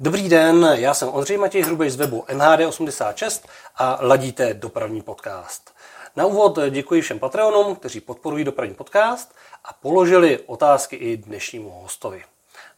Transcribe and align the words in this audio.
Dobrý 0.00 0.28
den, 0.28 0.68
já 0.74 0.94
jsem 0.94 1.08
Ondřej 1.08 1.36
Matěj 1.36 1.62
Hrubej 1.62 1.90
z 1.90 1.96
webu 1.96 2.24
MHD86 2.28 3.48
a 3.76 3.98
ladíte 4.00 4.54
dopravní 4.54 5.02
podcast. 5.02 5.74
Na 6.16 6.26
úvod 6.26 6.58
děkuji 6.70 7.00
všem 7.02 7.18
Patreonům, 7.18 7.76
kteří 7.76 8.00
podporují 8.00 8.44
dopravní 8.44 8.74
podcast 8.74 9.34
a 9.64 9.72
položili 9.72 10.38
otázky 10.46 10.96
i 10.96 11.16
dnešnímu 11.16 11.70
hostovi. 11.70 12.24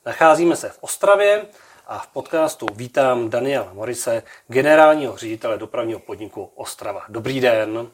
Nacházíme 0.06 0.56
se 0.56 0.69
v 0.69 0.79
Ostravě 0.80 1.46
a 1.87 1.98
v 1.98 2.06
podcastu 2.06 2.67
vítám 2.75 3.31
Daniela 3.31 3.73
Morise, 3.73 4.23
generálního 4.49 5.17
ředitele 5.17 5.59
dopravního 5.59 6.01
podniku 6.01 6.51
Ostrava. 6.55 7.03
Dobrý 7.09 7.41
den. 7.41 7.91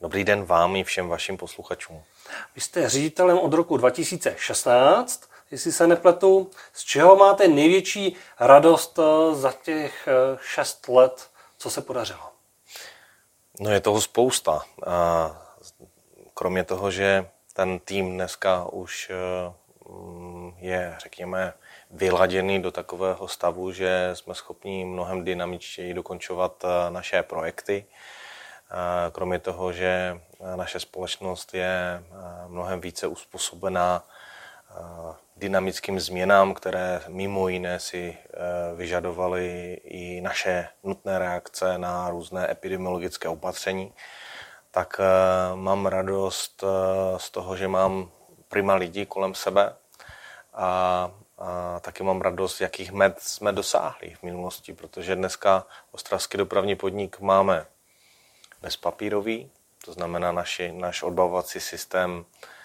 Dobrý 0.00 0.24
den 0.24 0.44
vám 0.44 0.76
i 0.76 0.84
všem 0.84 1.08
vašim 1.08 1.36
posluchačům. 1.36 2.02
Vy 2.54 2.60
jste 2.60 2.88
ředitelem 2.88 3.38
od 3.38 3.52
roku 3.52 3.76
2016 3.76 5.35
jestli 5.50 5.72
se 5.72 5.86
nepletu. 5.86 6.50
Z 6.72 6.84
čeho 6.84 7.16
máte 7.16 7.48
největší 7.48 8.16
radost 8.40 8.98
eh, 8.98 9.34
za 9.34 9.52
těch 9.52 10.08
eh, 10.08 10.38
šest 10.42 10.88
let, 10.88 11.30
co 11.58 11.70
se 11.70 11.82
podařilo? 11.82 12.30
No 13.60 13.70
je 13.70 13.80
toho 13.80 14.00
spousta. 14.00 14.62
A 14.86 15.36
kromě 16.34 16.64
toho, 16.64 16.90
že 16.90 17.28
ten 17.52 17.78
tým 17.78 18.14
dneska 18.14 18.66
už 18.72 19.10
eh, 19.10 19.52
je, 20.58 20.96
řekněme, 21.02 21.52
vyladěný 21.90 22.62
do 22.62 22.70
takového 22.70 23.28
stavu, 23.28 23.72
že 23.72 24.10
jsme 24.14 24.34
schopni 24.34 24.84
mnohem 24.84 25.24
dynamičtěji 25.24 25.94
dokončovat 25.94 26.64
naše 26.88 27.22
projekty. 27.22 27.86
Kromě 29.12 29.38
toho, 29.38 29.72
že 29.72 30.20
naše 30.56 30.80
společnost 30.80 31.54
je 31.54 32.02
mnohem 32.48 32.80
více 32.80 33.06
uspůsobená 33.06 34.04
dynamickým 35.36 36.00
změnám, 36.00 36.54
které 36.54 37.02
mimo 37.08 37.48
jiné 37.48 37.80
si 37.80 38.16
eh, 38.18 38.36
vyžadovaly 38.74 39.74
i 39.84 40.20
naše 40.20 40.68
nutné 40.84 41.18
reakce 41.18 41.78
na 41.78 42.10
různé 42.10 42.50
epidemiologické 42.50 43.28
opatření, 43.28 43.92
tak 44.70 45.00
eh, 45.00 45.56
mám 45.56 45.86
radost 45.86 46.64
eh, 46.64 47.18
z 47.18 47.30
toho, 47.30 47.56
že 47.56 47.68
mám 47.68 48.10
prima 48.48 48.74
lidí 48.74 49.06
kolem 49.06 49.34
sebe 49.34 49.76
a, 50.54 51.10
a 51.38 51.80
taky 51.80 52.02
mám 52.02 52.20
radost, 52.20 52.60
jakých 52.60 52.92
med 52.92 53.20
jsme 53.20 53.52
dosáhli 53.52 54.14
v 54.14 54.22
minulosti, 54.22 54.72
protože 54.72 55.16
dneska 55.16 55.66
Ostravský 55.92 56.38
dopravní 56.38 56.76
podnik 56.76 57.20
máme 57.20 57.66
bezpapírový, 58.62 59.50
to 59.84 59.92
znamená 59.92 60.32
naši, 60.32 60.72
náš 60.72 61.02
odbavovací 61.02 61.60
systém 61.60 62.24
Eh, 62.24 62.55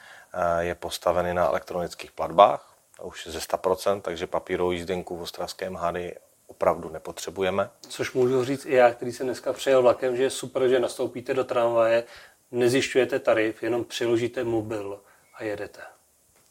je 0.60 0.76
postavený 0.76 1.34
na 1.34 1.46
elektronických 1.46 2.12
platbách, 2.12 2.76
už 3.02 3.28
ze 3.28 3.40
100%, 3.40 4.02
takže 4.02 4.28
papírovou 4.28 4.72
jízdenku 4.72 5.18
v 5.18 5.22
ostravském 5.22 5.76
hady 5.76 6.16
opravdu 6.48 6.90
nepotřebujeme. 6.90 7.70
Což 7.90 8.14
můžu 8.14 8.44
říct 8.44 8.66
i 8.66 8.74
já, 8.74 8.92
který 8.92 9.12
jsem 9.12 9.28
dneska 9.28 9.54
přejel 9.54 9.82
vlakem, 9.82 10.18
že 10.18 10.24
je 10.24 10.30
super, 10.30 10.68
že 10.68 10.80
nastoupíte 10.80 11.34
do 11.34 11.44
tramvaje, 11.44 12.04
nezjišťujete 12.52 13.20
tarif, 13.20 13.64
jenom 13.64 13.86
přiložíte 13.86 14.44
mobil 14.44 15.00
a 15.36 15.44
jedete. 15.44 15.82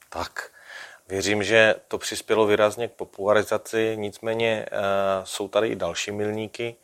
Tak, 0.08 0.50
věřím, 1.08 1.42
že 1.42 1.74
to 1.88 1.98
přispělo 1.98 2.46
výrazně 2.46 2.88
k 2.88 2.92
popularizaci, 2.92 3.96
nicméně 3.96 4.66
uh, 4.72 4.78
jsou 5.24 5.48
tady 5.48 5.68
i 5.68 5.76
další 5.76 6.10
milníky, 6.12 6.76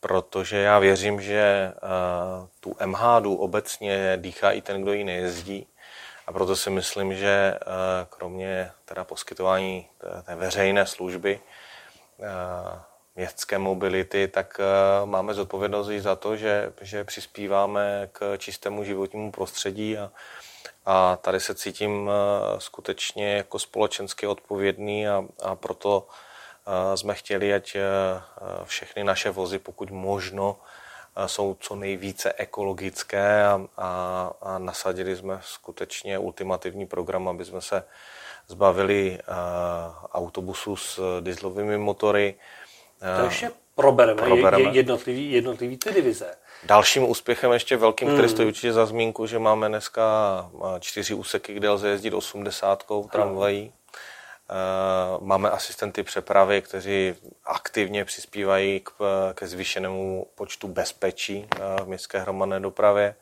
protože 0.00 0.56
já 0.56 0.78
věřím, 0.78 1.20
že 1.20 1.72
uh, 1.82 2.46
tu 2.60 2.76
MHDu 2.86 3.34
obecně 3.34 4.16
dýchá 4.16 4.50
i 4.50 4.60
ten, 4.62 4.82
kdo 4.82 4.92
ji 4.92 5.04
nejezdí 5.04 5.66
a 6.30 6.32
proto 6.32 6.56
si 6.56 6.70
myslím, 6.70 7.14
že 7.14 7.54
eh, 7.54 7.60
kromě 8.10 8.70
teda 8.84 9.04
poskytování 9.04 9.86
té 10.22 10.34
veřejné 10.34 10.86
služby, 10.86 11.40
eh, 12.20 12.24
městské 13.16 13.58
mobility, 13.58 14.28
tak 14.28 14.60
eh, 14.60 15.06
máme 15.06 15.34
zodpovědnost 15.34 15.90
i 15.90 16.00
za 16.00 16.16
to, 16.16 16.36
že, 16.36 16.72
že 16.80 17.04
přispíváme 17.04 18.08
k 18.12 18.36
čistému 18.38 18.84
životnímu 18.84 19.32
prostředí 19.32 19.98
a, 19.98 20.10
a 20.86 21.16
tady 21.16 21.40
se 21.40 21.54
cítím 21.54 22.10
skutečně 22.58 23.36
jako 23.36 23.58
společensky 23.58 24.26
odpovědný 24.26 25.08
a, 25.08 25.24
a 25.42 25.54
proto 25.54 26.06
jsme 26.94 27.14
chtěli, 27.14 27.54
ať 27.54 27.76
všechny 28.64 29.04
naše 29.04 29.30
vozy, 29.30 29.58
pokud 29.58 29.90
možno, 29.90 30.56
jsou 31.26 31.56
co 31.60 31.76
nejvíce 31.76 32.32
ekologické 32.32 33.44
a, 33.46 33.66
a, 33.76 34.32
a 34.42 34.58
nasadili 34.58 35.16
jsme 35.16 35.38
skutečně 35.42 36.18
ultimativní 36.18 36.86
program, 36.86 37.28
aby 37.28 37.44
jsme 37.44 37.60
se 37.60 37.84
zbavili 38.48 39.18
autobusů 40.12 40.76
s 40.76 41.20
dieselovými 41.20 41.78
motory. 41.78 42.34
To 43.18 43.24
ještě 43.24 43.50
probereme, 43.74 44.22
probereme. 44.22 44.70
Jednotlivý, 44.70 45.32
jednotlivý 45.32 45.76
ty 45.76 45.92
divize. 45.92 46.34
Dalším 46.64 47.10
úspěchem 47.10 47.52
ještě 47.52 47.76
velkým, 47.76 48.08
hmm. 48.08 48.16
který 48.16 48.28
stojí 48.28 48.48
určitě 48.48 48.72
za 48.72 48.86
zmínku, 48.86 49.26
že 49.26 49.38
máme 49.38 49.68
dneska 49.68 50.04
čtyři 50.80 51.14
úseky, 51.14 51.54
kde 51.54 51.70
lze 51.70 51.88
jezdit 51.88 52.14
80 52.14 52.84
tramvají. 53.10 53.72
Eh, 54.52 55.18
máme 55.20 55.50
asistenty 55.50 56.02
přepravy, 56.02 56.62
kteří 56.62 57.14
aktivně 57.44 58.04
přispívají 58.04 58.80
k, 58.80 58.92
ke 59.34 59.46
zvýšenému 59.46 60.26
počtu 60.34 60.68
bezpečí 60.68 61.48
eh, 61.54 61.82
v 61.82 61.86
městské 61.86 62.18
hromadné 62.18 62.60
dopravě. 62.60 63.14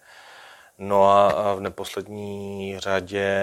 No 0.79 1.11
a 1.11 1.55
v 1.55 1.61
neposlední 1.61 2.79
řadě 2.79 3.37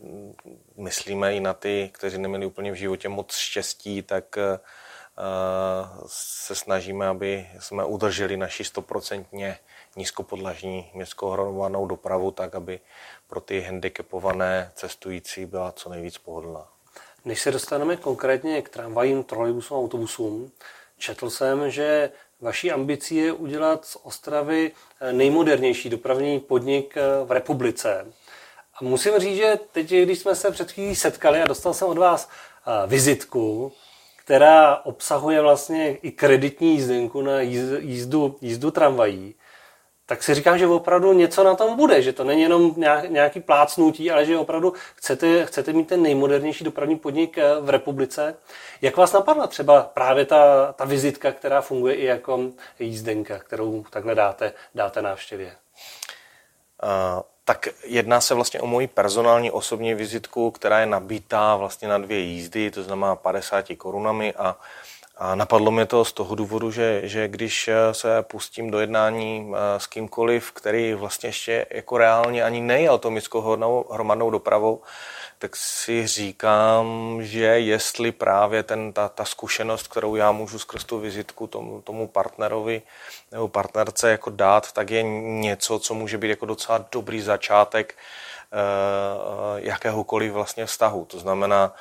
mm, 0.00 0.34
myslíme 0.76 1.34
i 1.34 1.40
na 1.40 1.54
ty, 1.54 1.90
kteří 1.92 2.18
neměli 2.18 2.46
úplně 2.46 2.72
v 2.72 2.74
životě 2.74 3.08
moc 3.08 3.36
štěstí, 3.36 4.02
tak 4.02 4.38
eh, 4.38 4.58
se 6.06 6.54
snažíme, 6.54 7.08
aby 7.08 7.48
jsme 7.58 7.84
udrželi 7.84 8.36
naši 8.36 8.64
stoprocentně 8.64 9.58
nízkopodlažní 9.96 10.90
městskou 10.94 11.30
hromadnou 11.30 11.86
dopravu, 11.86 12.30
tak 12.30 12.54
aby 12.54 12.80
pro 13.26 13.40
ty 13.40 13.60
handicapované 13.60 14.72
cestující 14.74 15.46
byla 15.46 15.72
co 15.72 15.88
nejvíc 15.88 16.18
pohodlná. 16.18 16.79
Než 17.24 17.40
se 17.40 17.50
dostaneme 17.50 17.96
konkrétně 17.96 18.62
k 18.62 18.68
tramvajím, 18.68 19.22
trolejbusům 19.22 19.76
a 19.76 19.80
autobusům, 19.80 20.50
četl 20.98 21.30
jsem, 21.30 21.70
že 21.70 22.10
vaší 22.40 22.70
ambicí 22.70 23.16
je 23.16 23.32
udělat 23.32 23.84
z 23.84 23.96
Ostravy 24.02 24.72
eh, 25.00 25.12
nejmodernější 25.12 25.88
dopravní 25.88 26.40
podnik 26.40 26.96
eh, 26.96 27.24
v 27.24 27.32
republice. 27.32 28.06
A 28.74 28.84
musím 28.84 29.18
říct, 29.18 29.36
že 29.36 29.58
teď, 29.72 29.92
když 29.92 30.18
jsme 30.18 30.34
se 30.34 30.50
před 30.50 30.72
chvílí 30.72 30.96
setkali 30.96 31.42
a 31.42 31.46
dostal 31.46 31.74
jsem 31.74 31.88
od 31.88 31.98
vás 31.98 32.28
eh, 32.28 32.86
vizitku, 32.86 33.72
která 34.16 34.76
obsahuje 34.76 35.40
vlastně 35.40 35.96
i 35.96 36.10
kreditní 36.10 36.72
jízdenku 36.72 37.22
na 37.22 37.40
jízdu, 37.40 38.38
jízdu 38.40 38.70
tramvají, 38.70 39.34
tak 40.10 40.22
si 40.22 40.34
říkám, 40.34 40.58
že 40.58 40.66
opravdu 40.66 41.12
něco 41.12 41.44
na 41.44 41.54
tom 41.54 41.76
bude, 41.76 42.02
že 42.02 42.12
to 42.12 42.24
není 42.24 42.42
jenom 42.42 42.74
nějaký 43.08 43.40
plácnutí, 43.40 44.10
ale 44.10 44.26
že 44.26 44.38
opravdu 44.38 44.74
chcete, 44.94 45.46
chcete 45.46 45.72
mít 45.72 45.88
ten 45.88 46.02
nejmodernější 46.02 46.64
dopravní 46.64 46.96
podnik 46.96 47.38
eh, 47.38 47.60
v 47.60 47.70
republice. 47.70 48.36
Jak 48.82 48.96
vás 48.96 49.12
napadla 49.12 49.46
třeba 49.46 49.82
právě 49.82 50.24
ta, 50.24 50.72
ta 50.72 50.84
vizitka, 50.84 51.32
která 51.32 51.60
funguje 51.60 51.94
i 51.94 52.04
jako 52.04 52.40
jízdenka, 52.78 53.38
kterou 53.38 53.84
takhle 53.90 54.14
dáte, 54.14 54.52
dáte 54.74 55.02
návštěvě? 55.02 55.46
Uh, 56.82 57.22
tak 57.44 57.68
jedná 57.84 58.20
se 58.20 58.34
vlastně 58.34 58.60
o 58.60 58.66
moji 58.66 58.86
personální 58.86 59.50
osobní 59.50 59.94
vizitku, 59.94 60.50
která 60.50 60.80
je 60.80 60.86
nabítá 60.86 61.56
vlastně 61.56 61.88
na 61.88 61.98
dvě 61.98 62.18
jízdy, 62.18 62.70
to 62.70 62.82
znamená 62.82 63.16
50 63.16 63.64
korunami 63.76 64.34
a 64.34 64.56
a 65.22 65.34
napadlo 65.34 65.70
mě 65.70 65.86
to 65.86 66.04
z 66.04 66.12
toho 66.12 66.34
důvodu, 66.34 66.70
že, 66.70 67.00
že 67.04 67.28
když 67.28 67.68
eh, 67.68 67.94
se 67.94 68.22
pustím 68.22 68.70
do 68.70 68.80
jednání 68.80 69.52
eh, 69.54 69.80
s 69.80 69.86
kýmkoliv, 69.86 70.52
který 70.52 70.94
vlastně 70.94 71.28
ještě 71.28 71.66
jako 71.70 71.98
reálně 71.98 72.44
ani 72.44 72.60
nejel 72.60 72.98
tou 72.98 73.10
městskou 73.10 73.40
hromadnou 73.90 74.30
dopravou, 74.30 74.80
tak 75.38 75.56
si 75.56 76.06
říkám, 76.06 77.18
že 77.22 77.44
jestli 77.44 78.12
právě 78.12 78.62
ten, 78.62 78.92
ta, 78.92 79.08
ta 79.08 79.24
zkušenost, 79.24 79.88
kterou 79.88 80.16
já 80.16 80.32
můžu 80.32 80.58
skrz 80.58 80.84
tu 80.84 80.98
vizitku 80.98 81.46
tomu, 81.46 81.82
tomu 81.82 82.08
partnerovi 82.08 82.82
nebo 83.32 83.48
partnerce 83.48 84.10
jako 84.10 84.30
dát, 84.30 84.72
tak 84.72 84.90
je 84.90 85.02
něco, 85.02 85.78
co 85.78 85.94
může 85.94 86.18
být 86.18 86.28
jako 86.28 86.46
docela 86.46 86.84
dobrý 86.92 87.20
začátek 87.20 87.94
eh, 88.52 88.56
jakéhokoliv 89.56 90.32
vlastně 90.32 90.66
vztahu. 90.66 91.04
To 91.04 91.18
znamená, 91.18 91.72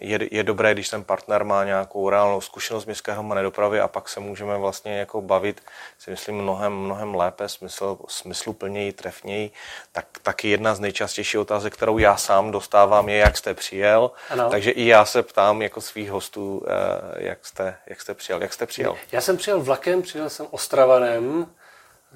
je, 0.00 0.18
je 0.30 0.42
dobré, 0.42 0.74
když 0.74 0.88
ten 0.88 1.04
partner 1.04 1.44
má 1.44 1.64
nějakou 1.64 2.10
reálnou 2.10 2.40
zkušenost 2.40 2.86
městské 2.86 3.12
hromadné 3.12 3.42
dopravy 3.42 3.80
a 3.80 3.88
pak 3.88 4.08
se 4.08 4.20
můžeme 4.20 4.56
vlastně 4.56 4.98
jako 4.98 5.22
bavit, 5.22 5.60
si 5.98 6.10
myslím, 6.10 6.36
mnohem, 6.36 6.72
mnohem 6.72 7.14
lépe, 7.14 7.48
smysl, 7.48 7.98
smysluplněji, 8.08 8.92
trefněji. 8.92 9.50
Tak, 9.92 10.06
taky 10.22 10.48
jedna 10.48 10.74
z 10.74 10.80
nejčastějších 10.80 11.40
otázek, 11.40 11.74
kterou 11.74 11.98
já 11.98 12.16
sám 12.16 12.50
dostávám, 12.50 13.08
je, 13.08 13.16
jak 13.16 13.36
jste 13.36 13.54
přijel. 13.54 14.10
Ano. 14.30 14.50
Takže 14.50 14.70
i 14.70 14.86
já 14.86 15.04
se 15.04 15.22
ptám 15.22 15.62
jako 15.62 15.80
svých 15.80 16.10
hostů, 16.10 16.62
eh, 16.66 17.24
jak 17.24 17.46
jste, 17.46 17.76
jak 17.86 18.00
jste 18.00 18.14
přijel. 18.14 18.42
Jak 18.42 18.52
jste 18.52 18.66
přijel? 18.66 18.96
Já 19.12 19.20
jsem 19.20 19.36
přijel 19.36 19.60
vlakem, 19.60 20.02
přijel 20.02 20.30
jsem 20.30 20.46
Ostravanem, 20.50 21.46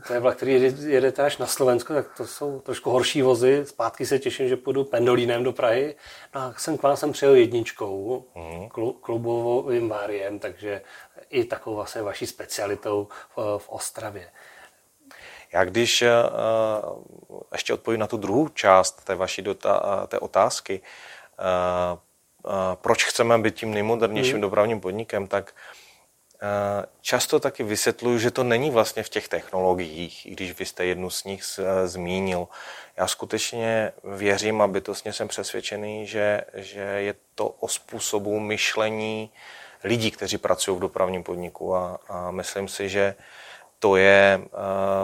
To 0.06 0.12
je 0.12 0.20
vlak, 0.20 0.36
který 0.36 0.52
jede, 0.52 0.90
jedete 0.90 1.22
až 1.22 1.38
na 1.38 1.46
Slovensko, 1.46 1.94
tak 1.94 2.06
to 2.16 2.26
jsou 2.26 2.60
trošku 2.60 2.90
horší 2.90 3.22
vozy. 3.22 3.64
Zpátky 3.66 4.06
se 4.06 4.18
těším, 4.18 4.48
že 4.48 4.56
půjdu 4.56 4.84
pendolínem 4.84 5.44
do 5.44 5.52
Prahy. 5.52 5.94
No 6.34 6.40
a 6.40 6.54
jsem 6.56 6.78
k 6.78 6.82
vám 6.82 6.96
jsem 6.96 7.12
přijel 7.12 7.34
jedničkou, 7.34 8.24
mm. 8.34 8.68
klubovým 9.00 9.88
váriem, 9.88 10.38
takže 10.38 10.82
i 11.30 11.44
takovou 11.44 11.76
vlastně 11.76 12.02
vaší 12.02 12.26
specialitou 12.26 13.08
v, 13.36 13.58
v 13.58 13.68
Ostravě. 13.68 14.30
Já 15.52 15.64
když 15.64 16.02
uh, 16.02 17.40
ještě 17.52 17.74
odpovím 17.74 18.00
na 18.00 18.06
tu 18.06 18.16
druhou 18.16 18.48
část 18.48 19.04
té 19.04 19.14
vaší 19.14 19.42
dota, 19.42 20.06
té 20.06 20.18
otázky, 20.18 20.80
uh, 20.80 21.98
uh, 22.52 22.52
proč 22.74 23.04
chceme 23.04 23.38
být 23.38 23.54
tím 23.54 23.74
nejmodernějším 23.74 24.36
mm. 24.36 24.40
dopravním 24.40 24.80
podnikem, 24.80 25.26
tak 25.26 25.54
uh, 25.54 25.83
Eh, 25.83 25.83
často 27.00 27.40
taky 27.40 27.62
vysvětluju, 27.62 28.18
že 28.18 28.30
to 28.30 28.44
není 28.44 28.70
vlastně 28.70 29.02
v 29.02 29.08
těch 29.08 29.28
technologiích, 29.28 30.26
i 30.26 30.30
když 30.30 30.58
vy 30.58 30.66
jste 30.66 30.84
jednu 30.84 31.10
z 31.10 31.24
nich 31.24 31.42
eh, 31.58 31.88
zmínil. 31.88 32.48
Já 32.96 33.06
skutečně 33.06 33.92
věřím 34.04 34.62
a 34.62 34.66
bytostně 34.66 35.12
jsem 35.12 35.28
přesvědčený, 35.28 36.06
že, 36.06 36.40
že 36.54 36.80
je 36.80 37.14
to 37.34 37.48
o 37.48 37.68
způsobu 37.68 38.40
myšlení 38.40 39.30
lidí, 39.84 40.10
kteří 40.10 40.38
pracují 40.38 40.76
v 40.76 40.80
dopravním 40.80 41.22
podniku 41.22 41.74
a, 41.74 42.00
a 42.08 42.30
myslím 42.30 42.68
si, 42.68 42.88
že 42.88 43.14
to 43.84 43.96
je 43.96 44.40
eh, 44.44 44.48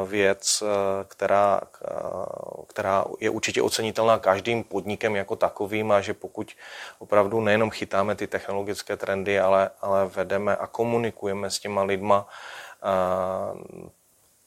věc, 0.06 0.62
eh, 0.62 1.04
která, 1.08 1.60
eh, 1.84 2.64
která 2.66 3.04
je 3.20 3.30
určitě 3.30 3.62
ocenitelná 3.62 4.18
každým 4.18 4.64
podnikem 4.64 5.16
jako 5.16 5.36
takovým 5.36 5.92
a 5.92 6.00
že 6.00 6.14
pokud 6.14 6.56
opravdu 6.98 7.40
nejenom 7.40 7.70
chytáme 7.70 8.14
ty 8.14 8.26
technologické 8.26 8.96
trendy, 8.96 9.40
ale, 9.40 9.70
ale 9.80 10.06
vedeme 10.06 10.56
a 10.56 10.66
komunikujeme 10.66 11.50
s 11.50 11.58
těma 11.58 11.82
lidma 11.82 12.26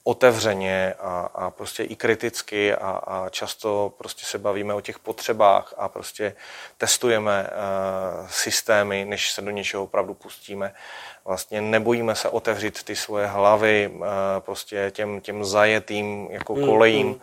otevřeně 0.04 0.94
a, 1.00 1.30
a 1.34 1.50
prostě 1.50 1.84
i 1.84 1.96
kriticky 1.96 2.76
a, 2.76 2.90
a 2.90 3.30
často 3.30 3.94
prostě 3.98 4.26
se 4.26 4.38
bavíme 4.38 4.74
o 4.74 4.82
těch 4.82 5.00
potřebách 5.00 5.74
a 5.78 5.88
prostě 5.88 6.36
testujeme 6.78 7.50
uh, 7.50 8.28
systémy, 8.28 9.06
než 9.06 9.32
se 9.32 9.42
do 9.42 9.52
něčeho 9.52 9.84
opravdu 9.84 10.14
pustíme. 10.14 10.74
Vlastně 11.26 11.62
nebojíme 11.62 12.16
se 12.16 12.30
otevřít 12.30 12.84
ty 12.84 12.96
svoje 12.96 13.28
hlavy 13.28 13.92
uh, 13.94 14.06
prostě 14.40 14.92
těm, 14.96 15.22
těm 15.22 15.46
zajetým 15.46 16.28
jako 16.32 16.56
mm, 16.56 16.66
kolejím. 16.66 17.08
Mm. 17.08 17.20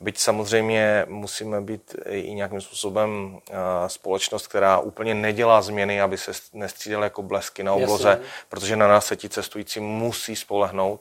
Byť 0.00 0.18
samozřejmě 0.18 1.04
musíme 1.08 1.60
být 1.60 1.96
i 2.06 2.34
nějakým 2.34 2.60
způsobem 2.60 3.10
uh, 3.34 3.56
společnost, 3.86 4.46
která 4.46 4.78
úplně 4.78 5.14
nedělá 5.14 5.62
změny, 5.62 6.00
aby 6.00 6.18
se 6.18 6.32
nestřídala 6.52 7.04
jako 7.04 7.22
blesky 7.22 7.62
na 7.62 7.74
obloze, 7.74 8.08
Jasně. 8.08 8.24
protože 8.48 8.76
na 8.76 8.88
nás 8.88 9.06
se 9.06 9.16
ti 9.16 9.28
cestující 9.28 9.80
musí 9.80 10.36
spolehnout. 10.36 11.00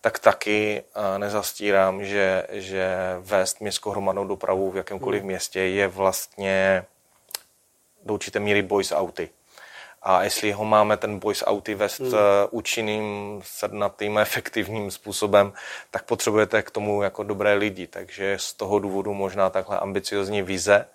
Tak 0.00 0.18
taky 0.18 0.82
nezastírám, 1.18 2.04
že, 2.04 2.46
že 2.50 2.96
vést 3.20 3.60
městskou 3.60 3.90
hromadnou 3.90 4.26
dopravu 4.26 4.70
v 4.70 4.76
jakémkoliv 4.76 5.20
hmm. 5.20 5.28
městě 5.28 5.60
je 5.60 5.88
vlastně 5.88 6.84
do 8.04 8.14
určité 8.14 8.40
míry 8.40 8.62
boj 8.62 8.84
s 8.84 8.94
auty. 8.94 9.30
A 10.02 10.22
jestli 10.22 10.52
ho 10.52 10.64
máme 10.64 10.96
ten 10.96 11.18
boj 11.18 11.34
s 11.34 11.46
auty 11.46 11.74
vést 11.74 12.00
hmm. 12.00 12.14
Eh, 12.14 12.46
účinným, 12.50 13.40
sednatým, 13.44 14.18
efektivním 14.28 14.90
způsobem, 14.90 15.52
tak 15.90 16.02
potřebujete 16.02 16.62
k 16.62 16.70
tomu 16.70 17.02
jako 17.02 17.22
dobré 17.22 17.54
lidi. 17.54 17.86
Takže 17.86 18.36
z 18.40 18.52
toho 18.52 18.78
důvodu 18.78 19.14
možná 19.14 19.50
takhle 19.50 19.78
ambiciozní 19.78 20.42
vize, 20.42 20.86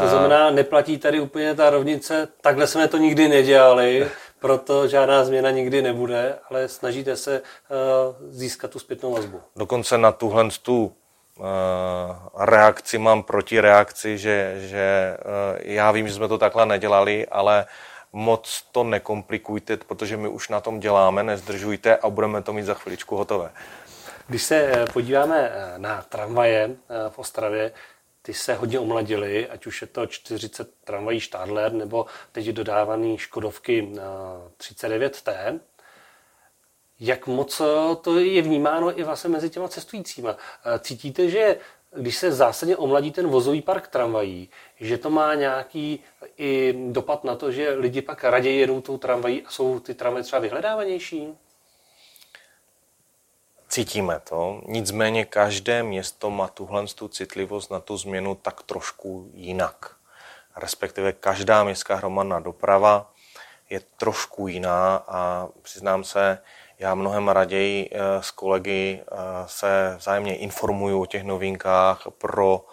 to 0.00 0.08
znamená, 0.08 0.50
neplatí 0.50 0.98
tady 0.98 1.20
úplně 1.20 1.54
ta 1.54 1.70
rovnice, 1.70 2.28
takhle 2.40 2.66
jsme 2.66 2.88
to 2.88 2.96
nikdy 2.96 3.28
nedělali, 3.28 4.08
proto 4.38 4.88
žádná 4.88 5.24
změna 5.24 5.50
nikdy 5.50 5.82
nebude, 5.82 6.38
ale 6.50 6.68
snažíte 6.68 7.16
se 7.16 7.40
uh, 7.40 8.30
získat 8.30 8.70
tu 8.70 8.78
zpětnou 8.78 9.12
vazbu. 9.12 9.40
Dokonce 9.56 9.98
na 9.98 10.12
tuhle 10.12 10.48
tu 10.62 10.92
reakci 12.38 12.98
mám 12.98 13.22
proti 13.22 13.60
reakci, 13.60 14.18
že, 14.18 14.54
že 14.58 15.16
já 15.58 15.92
vím, 15.92 16.08
že 16.08 16.14
jsme 16.14 16.28
to 16.28 16.38
takhle 16.38 16.66
nedělali, 16.66 17.26
ale 17.26 17.66
moc 18.12 18.64
to 18.72 18.84
nekomplikujte, 18.84 19.76
protože 19.76 20.16
my 20.16 20.28
už 20.28 20.48
na 20.48 20.60
tom 20.60 20.80
děláme, 20.80 21.22
nezdržujte 21.22 21.96
a 21.96 22.10
budeme 22.10 22.42
to 22.42 22.52
mít 22.52 22.62
za 22.62 22.74
chviličku 22.74 23.16
hotové. 23.16 23.50
Když 24.26 24.42
se 24.42 24.84
podíváme 24.92 25.52
na 25.76 26.02
tramvaje 26.02 26.76
v 27.08 27.18
Ostravě, 27.18 27.72
ty 28.22 28.34
se 28.34 28.54
hodně 28.54 28.78
omladily, 28.78 29.48
ať 29.48 29.66
už 29.66 29.80
je 29.80 29.86
to 29.86 30.06
40 30.06 30.74
tramvají 30.84 31.20
Stadler 31.20 31.72
nebo 31.72 32.06
teď 32.32 32.46
dodávaný 32.46 33.18
Škodovky 33.18 33.92
39T. 34.56 35.32
Eh, 35.36 35.60
Jak 37.00 37.26
moc 37.26 37.60
eh, 37.60 37.96
to 37.96 38.18
je 38.18 38.42
vnímáno 38.42 38.98
i 38.98 39.02
vlastně 39.02 39.30
mezi 39.30 39.50
těma 39.50 39.68
cestujícíma? 39.68 40.36
Eh, 40.64 40.78
cítíte, 40.78 41.28
že 41.28 41.56
když 41.96 42.16
se 42.16 42.32
zásadně 42.32 42.76
omladí 42.76 43.10
ten 43.10 43.26
vozový 43.26 43.62
park 43.62 43.88
tramvají, 43.88 44.48
že 44.80 44.98
to 44.98 45.10
má 45.10 45.34
nějaký 45.34 46.00
i 46.38 46.74
dopad 46.90 47.24
na 47.24 47.36
to, 47.36 47.52
že 47.52 47.70
lidi 47.70 48.02
pak 48.02 48.24
raději 48.24 48.60
jedou 48.60 48.80
tou 48.80 48.98
tramvají 48.98 49.42
a 49.42 49.50
jsou 49.50 49.80
ty 49.80 49.94
tramvaje 49.94 50.22
třeba 50.24 50.40
vyhledávanější? 50.40 51.28
Cítíme 53.68 54.20
to, 54.28 54.62
nicméně 54.66 55.24
každé 55.24 55.82
město 55.82 56.30
má 56.30 56.48
tuhle 56.48 56.86
tu 56.86 57.08
citlivost 57.08 57.70
na 57.70 57.80
tu 57.80 57.96
změnu 57.96 58.34
tak 58.34 58.62
trošku 58.62 59.30
jinak. 59.34 59.96
Respektive 60.56 61.12
každá 61.12 61.64
městská 61.64 61.94
hromadná 61.94 62.40
doprava 62.40 63.12
je 63.70 63.80
trošku 63.96 64.48
jiná 64.48 64.96
a 65.08 65.48
přiznám 65.62 66.04
se, 66.04 66.38
já 66.82 66.94
mnohem 66.94 67.28
raději 67.28 67.88
eh, 67.92 67.98
s 68.20 68.30
kolegy 68.30 69.00
eh, 69.00 69.16
se 69.46 69.94
vzájemně 69.98 70.36
informuju 70.36 71.02
o 71.02 71.06
těch 71.06 71.24
novinkách 71.24 72.06
pro 72.18 72.64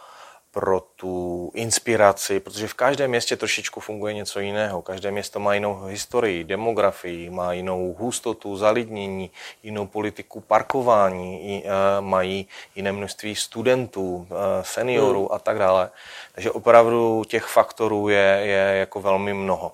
pro 0.51 0.79
tu 0.79 1.51
inspiraci, 1.53 2.39
protože 2.39 2.67
v 2.67 2.73
každém 2.73 3.09
městě 3.09 3.35
trošičku 3.35 3.79
funguje 3.79 4.13
něco 4.13 4.39
jiného. 4.39 4.81
Každé 4.81 5.11
město 5.11 5.39
má 5.39 5.53
jinou 5.53 5.83
historii, 5.83 6.43
demografii, 6.43 7.29
má 7.29 7.53
jinou 7.53 7.95
hustotu, 7.99 8.57
zalidnění, 8.57 9.31
jinou 9.63 9.87
politiku 9.87 10.41
parkování, 10.41 11.63
eh, 11.65 11.69
mají 12.01 12.47
jiné 12.75 12.91
množství 12.91 13.35
studentů, 13.35 14.27
seniorů 14.61 15.19
hmm. 15.19 15.35
a 15.35 15.39
tak 15.39 15.57
dále. 15.57 15.89
Takže 16.35 16.51
opravdu 16.51 17.23
těch 17.27 17.43
faktorů 17.43 18.09
je, 18.09 18.39
je 18.43 18.75
jako 18.79 19.01
velmi 19.01 19.33
mnoho. 19.33 19.71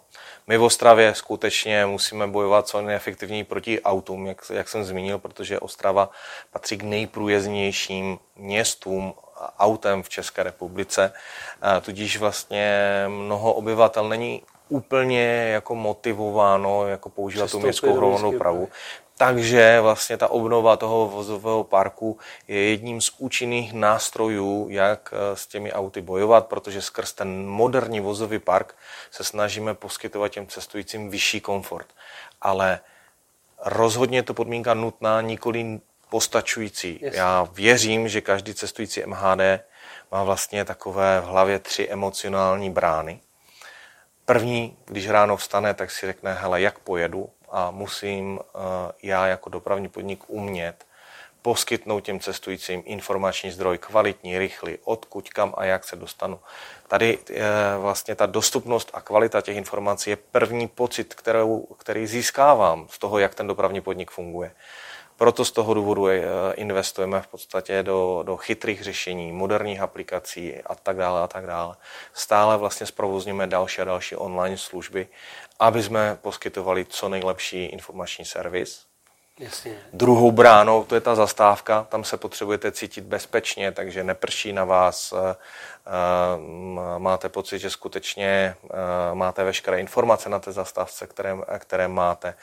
My 0.48 0.58
v 0.58 0.64
Ostravě 0.64 1.16
skutečně 1.16 1.86
musíme 1.86 2.28
bojovat 2.28 2.68
co 2.68 2.82
nejefektivněji 2.82 3.44
proti 3.44 3.82
autům, 3.82 4.28
jak, 4.28 4.42
jak 4.54 4.70
jsem 4.70 4.84
zmínil, 4.84 5.20
protože 5.20 5.60
Ostrava 5.60 6.10
patří 6.52 6.78
k 6.78 6.84
nejprůjezdnějším 6.84 8.20
městům 8.36 9.14
autem 9.60 10.04
v 10.04 10.10
České 10.10 10.44
republice, 10.44 11.14
tudíž 11.82 12.18
vlastně 12.18 12.82
mnoho 13.08 13.54
obyvatel 13.54 14.10
není 14.10 14.42
úplně 14.70 15.28
jako 15.54 15.76
motivováno 15.76 16.88
jako 16.88 17.10
používat 17.10 17.52
tu 17.52 17.60
městskou 17.60 17.94
hromadnou 17.94 18.32
dopravu. 18.32 18.70
Takže 19.18 19.82
vlastně 19.82 20.18
ta 20.18 20.28
obnova 20.28 20.78
toho 20.78 21.08
vozového 21.08 21.64
parku 21.64 22.20
je 22.48 22.70
jedním 22.70 23.02
z 23.02 23.12
účinných 23.18 23.74
nástrojů, 23.74 24.68
jak 24.70 25.14
e, 25.14 25.36
s 25.36 25.48
těmi 25.48 25.74
auty 25.74 26.02
bojovat, 26.02 26.48
protože 26.48 26.82
skrz 26.82 27.14
ten 27.14 27.48
moderní 27.48 28.00
vozový 28.00 28.40
park 28.40 28.76
se 29.12 29.24
snažíme 29.24 29.74
poskytovat 29.74 30.28
těm 30.30 30.48
cestujícím 30.48 31.10
vyšší 31.10 31.42
komfort. 31.42 31.88
Ale 32.42 32.80
rozhodně 33.66 34.18
je 34.18 34.24
to 34.24 34.34
podmínka 34.34 34.74
nutná, 34.74 35.22
nikoli 35.22 35.80
postačující. 36.10 37.00
Yes. 37.02 37.16
Já 37.16 37.48
věřím, 37.52 38.08
že 38.08 38.22
každý 38.22 38.54
cestující 38.54 39.04
MHD 39.06 39.42
má 40.12 40.24
vlastně 40.24 40.66
takové 40.66 41.22
v 41.22 41.26
hlavě 41.26 41.60
tři 41.60 41.88
emocionální 41.90 42.70
brány. 42.70 43.20
První, 44.26 44.78
když 44.86 45.10
ráno 45.10 45.38
vstane, 45.38 45.74
tak 45.74 45.92
si 45.92 46.06
řekne, 46.06 46.34
hele, 46.34 46.62
jak 46.62 46.80
pojedu 46.80 47.30
a 47.56 47.72
musím 47.72 48.38
uh, 48.38 48.62
já 49.04 49.28
jako 49.28 49.50
dopravní 49.50 49.90
podnik 49.90 50.24
umět 50.28 50.86
poskytnout 51.42 52.00
těm 52.00 52.20
cestujícím 52.20 52.84
informační 52.86 53.52
zdroj, 53.52 53.78
kvalitní, 53.78 54.38
rychlý, 54.38 54.78
odkud, 54.84 55.30
kam 55.30 55.54
a 55.58 55.66
jak 55.66 55.84
se 55.84 55.96
dostanu. 55.96 56.40
Tady 56.88 57.18
uh, 57.18 57.36
vlastně 57.82 58.16
ta 58.16 58.26
dostupnost 58.26 58.92
a 58.94 59.02
kvalita 59.02 59.42
těch 59.42 59.58
informací 59.58 60.10
je 60.10 60.16
první 60.16 60.68
pocit, 60.68 61.14
kterou, 61.14 61.68
který 61.78 62.08
získávám 62.08 62.88
z 62.90 63.00
toho, 63.00 63.20
jak 63.20 63.36
ten 63.36 63.48
dopravní 63.48 63.82
podnik 63.82 64.12
funguje. 64.12 64.52
Proto 65.18 65.46
z 65.46 65.52
toho 65.52 65.74
důvodu 65.74 66.08
eh, 66.08 66.24
investujeme 66.56 67.22
v 67.22 67.28
podstatě 67.28 67.84
do, 67.84 68.24
do 68.26 68.38
chytrých 68.38 68.84
řešení, 68.84 69.32
moderních 69.32 69.82
aplikací 69.82 70.56
a 70.56 70.76
tak 70.76 70.98
dále 70.98 71.22
a 71.22 71.28
tak 71.28 71.46
dále. 71.46 71.76
Stále 72.14 72.58
vlastně 72.58 72.86
zprovozňujeme 72.88 73.48
další 73.48 73.82
a 73.82 73.86
další 73.86 74.16
online 74.16 74.58
služby, 74.58 75.08
aby 75.60 75.84
jsme 75.84 76.18
poskytovali 76.22 76.86
co 76.86 77.10
nejlepší 77.10 77.66
informační 77.66 78.26
servis. 78.26 78.86
Jasně. 79.40 79.78
Druhou 79.94 80.32
bránou, 80.32 80.84
to 80.84 80.96
je 80.96 81.02
ta 81.02 81.16
zastávka, 81.16 81.88
tam 81.90 82.04
se 82.04 82.18
potřebujete 82.18 82.72
cítit 82.72 83.04
bezpečně, 83.04 83.72
takže 83.72 84.04
neprší 84.04 84.54
na 84.54 84.66
vás, 84.66 85.14
eh, 85.14 85.36
eh, 85.86 87.00
máte 87.00 87.30
pocit, 87.30 87.60
že 87.60 87.70
skutečně 87.70 88.56
máte 89.14 89.44
veškeré 89.44 89.80
informace 89.80 90.30
na 90.30 90.40
té 90.40 90.52
zastávce, 90.52 91.08
které, 91.08 91.36
které 91.60 91.88
máte 91.88 92.36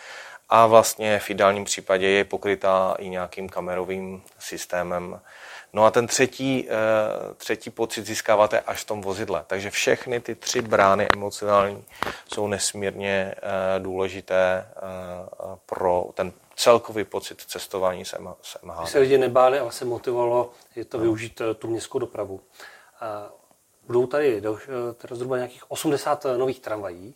a 0.55 0.67
vlastně 0.67 1.19
v 1.19 1.31
ideálním 1.31 1.65
případě 1.65 2.09
je 2.09 2.25
pokrytá 2.25 2.95
i 2.99 3.09
nějakým 3.09 3.49
kamerovým 3.49 4.23
systémem. 4.39 5.21
No 5.75 5.85
a 5.85 5.91
ten 5.91 6.07
třetí, 6.07 6.69
eh, 6.69 7.35
třetí 7.35 7.71
pocit 7.71 8.07
získáváte 8.07 8.61
až 8.61 8.83
v 8.83 8.87
tom 8.87 9.01
vozidle. 9.01 9.45
Takže 9.47 9.71
všechny 9.71 10.21
ty 10.21 10.35
tři 10.35 10.63
brány 10.63 11.09
emocionální 11.17 11.85
jsou 12.33 12.47
nesmírně 12.47 13.35
eh, 13.37 13.81
důležité 13.81 14.69
eh, 14.77 14.81
pro 15.67 16.09
ten 16.15 16.33
celkový 16.57 17.05
pocit 17.05 17.41
cestování 17.41 18.05
s 18.05 18.19
MHD. 18.63 18.79
Když 18.79 18.91
se 18.91 18.99
lidi 18.99 19.19
nebáli, 19.19 19.59
ale 19.59 19.73
se 19.73 19.85
motivovalo 19.85 20.51
je 20.77 20.85
to 20.85 20.99
no. 20.99 21.03
využít 21.03 21.43
tu 21.59 21.69
městskou 21.69 21.99
dopravu. 21.99 22.41
Budou 23.87 24.07
tady 24.07 24.41
teda 24.97 25.17
zhruba 25.17 25.37
nějakých 25.37 25.71
80 25.71 26.27
nových 26.37 26.61
tramvají. 26.61 27.15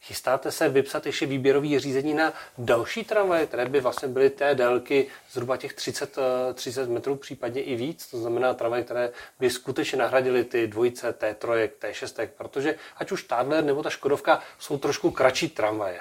Chystáte 0.00 0.52
se 0.52 0.68
vypsat 0.68 1.06
ještě 1.06 1.26
výběrový 1.26 1.78
řízení 1.78 2.14
na 2.14 2.32
další 2.58 3.04
tramvaje, 3.04 3.46
které 3.46 3.66
by 3.68 3.80
vlastně 3.80 4.08
byly 4.08 4.30
té 4.30 4.54
délky 4.54 5.06
zhruba 5.30 5.56
těch 5.56 5.72
30, 5.72 6.16
30 6.54 6.82
eh, 6.82 6.86
metrů, 6.86 7.16
případně 7.16 7.62
i 7.62 7.76
víc, 7.76 8.06
to 8.06 8.18
znamená 8.18 8.54
tramvaje, 8.54 8.84
které 8.84 9.10
by 9.38 9.50
skutečně 9.50 9.98
nahradily 9.98 10.44
ty 10.44 10.66
dvojice 10.66 11.18
T3, 11.18 11.68
T6, 11.80 12.28
protože 12.36 12.74
ať 12.96 13.12
už 13.12 13.22
Tadler 13.22 13.64
nebo 13.64 13.82
ta 13.82 13.90
Škodovka 13.90 14.40
jsou 14.58 14.78
trošku 14.78 15.10
kratší 15.10 15.48
tramvaje. 15.48 16.00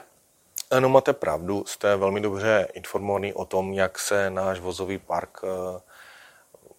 Ano, 0.71 0.89
máte 0.89 1.13
pravdu, 1.13 1.65
jste 1.67 1.95
velmi 1.95 2.21
dobře 2.21 2.67
informovaný 2.73 3.33
o 3.33 3.45
tom, 3.45 3.73
jak 3.73 3.99
se 3.99 4.29
náš 4.29 4.59
vozový 4.59 4.97
park 4.97 5.41
eh, 5.43 5.81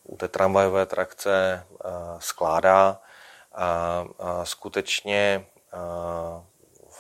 u 0.05 0.17
té 0.17 0.29
tramvajové 0.29 0.87
trakce 0.87 1.65
eh, 1.85 1.89
skládá. 2.19 3.01
A 3.53 4.05
skutečně 4.45 5.47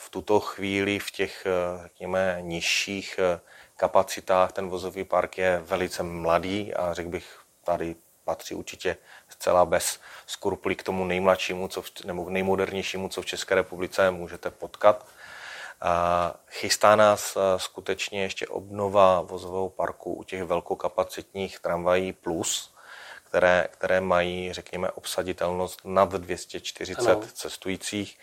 v 0.09 0.11
tuto 0.11 0.41
chvíli 0.41 0.99
v 0.99 1.11
těch, 1.11 1.47
eh, 1.47 1.83
řekněme, 1.83 2.38
nižších 2.41 3.19
eh, 3.19 3.41
kapacitách 3.77 4.53
ten 4.53 4.69
vozový 4.69 5.05
park 5.05 5.38
je 5.38 5.61
velice 5.65 6.03
mladý 6.03 6.75
a 6.75 6.95
řekl 6.95 7.09
bych, 7.09 7.38
tady 7.65 7.95
patří 8.25 8.55
určitě 8.55 8.97
zcela 9.29 9.65
bez 9.65 10.00
skrupulí 10.27 10.75
k 10.75 10.83
tomu 10.83 11.05
nejmladšímu, 11.05 11.69
co 11.69 11.83
v, 11.83 11.91
nebo 12.05 12.31
nejmodernějšímu, 12.31 13.09
co 13.09 13.23
v 13.23 13.27
České 13.27 13.55
republice 13.55 14.11
můžete 14.11 14.50
potkat. 14.50 15.07
A 15.81 16.35
chystá 16.49 16.97
nás 16.97 17.37
eh, 17.37 17.59
skutečně 17.59 18.23
ještě 18.23 18.49
obnova 18.49 19.21
vozového 19.21 19.69
parku 19.69 20.15
u 20.15 20.23
těch 20.25 20.43
velkokapacitních 20.45 21.61
tramvají 21.61 22.12
plus, 22.12 22.75
které, 23.25 23.69
které 23.71 24.00
mají, 24.00 24.53
řekněme, 24.53 24.91
obsaditelnost 24.91 25.81
nad 25.85 26.12
240 26.12 27.11
ano. 27.11 27.23
cestujících 27.33 28.19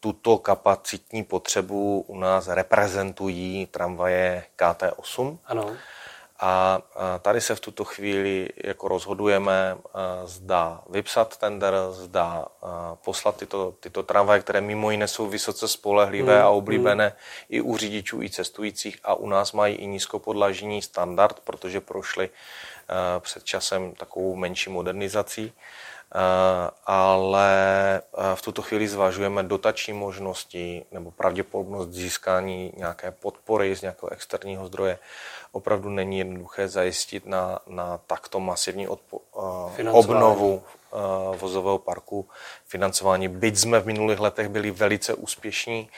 tuto 0.00 0.38
kapacitní 0.38 1.24
potřebu 1.24 2.00
u 2.00 2.18
nás 2.18 2.48
reprezentují 2.48 3.66
tramvaje 3.66 4.44
KT8. 4.58 5.38
Ano. 5.46 5.76
A 6.40 6.82
tady 7.22 7.40
se 7.40 7.54
v 7.54 7.60
tuto 7.60 7.84
chvíli 7.84 8.48
jako 8.64 8.88
rozhodujeme, 8.88 9.76
zda 10.24 10.82
vypsat 10.90 11.36
tender, 11.36 11.74
zda 11.90 12.46
poslat 13.04 13.36
tyto, 13.36 13.74
tyto 13.80 14.02
tramvaje, 14.02 14.40
které 14.40 14.60
mimo 14.60 14.90
jiné 14.90 15.08
jsou 15.08 15.26
vysoce 15.26 15.68
spolehlivé 15.68 16.38
mm, 16.38 16.42
a 16.42 16.48
oblíbené 16.48 17.06
mm. 17.06 17.14
i 17.48 17.60
u 17.60 17.76
řidičů, 17.76 18.22
i 18.22 18.30
cestujících 18.30 18.98
a 19.04 19.14
u 19.14 19.28
nás 19.28 19.52
mají 19.52 19.74
i 19.74 19.86
nízkopodlažní 19.86 20.82
standard, 20.82 21.40
protože 21.44 21.80
prošli 21.80 22.30
před 23.18 23.44
časem 23.44 23.94
takovou 23.94 24.36
menší 24.36 24.70
modernizací. 24.70 25.52
Eh, 26.14 26.70
ale 26.86 27.52
eh, 28.00 28.34
v 28.34 28.42
tuto 28.42 28.62
chvíli 28.62 28.88
zvažujeme 28.88 29.42
dotační 29.42 29.92
možnosti 29.92 30.84
nebo 30.92 31.10
pravděpodobnost 31.10 31.88
získání 31.88 32.72
nějaké 32.76 33.10
podpory 33.10 33.76
z 33.76 33.82
nějakého 33.82 34.12
externího 34.12 34.66
zdroje. 34.66 34.98
Opravdu 35.52 35.88
není 35.88 36.18
jednoduché 36.18 36.68
zajistit 36.68 37.26
na, 37.26 37.58
na 37.66 38.00
takto 38.06 38.40
masivní 38.40 38.88
odpo, 38.88 39.20
uh, 39.34 39.96
obnovu 39.96 40.62
vozového 41.36 41.78
parku 41.78 42.28
financování. 42.66 43.28
Byť 43.28 43.56
jsme 43.58 43.80
v 43.80 43.86
minulých 43.86 44.20
letech 44.20 44.48
byli 44.48 44.70
velice 44.70 45.14
úspěšní, 45.14 45.90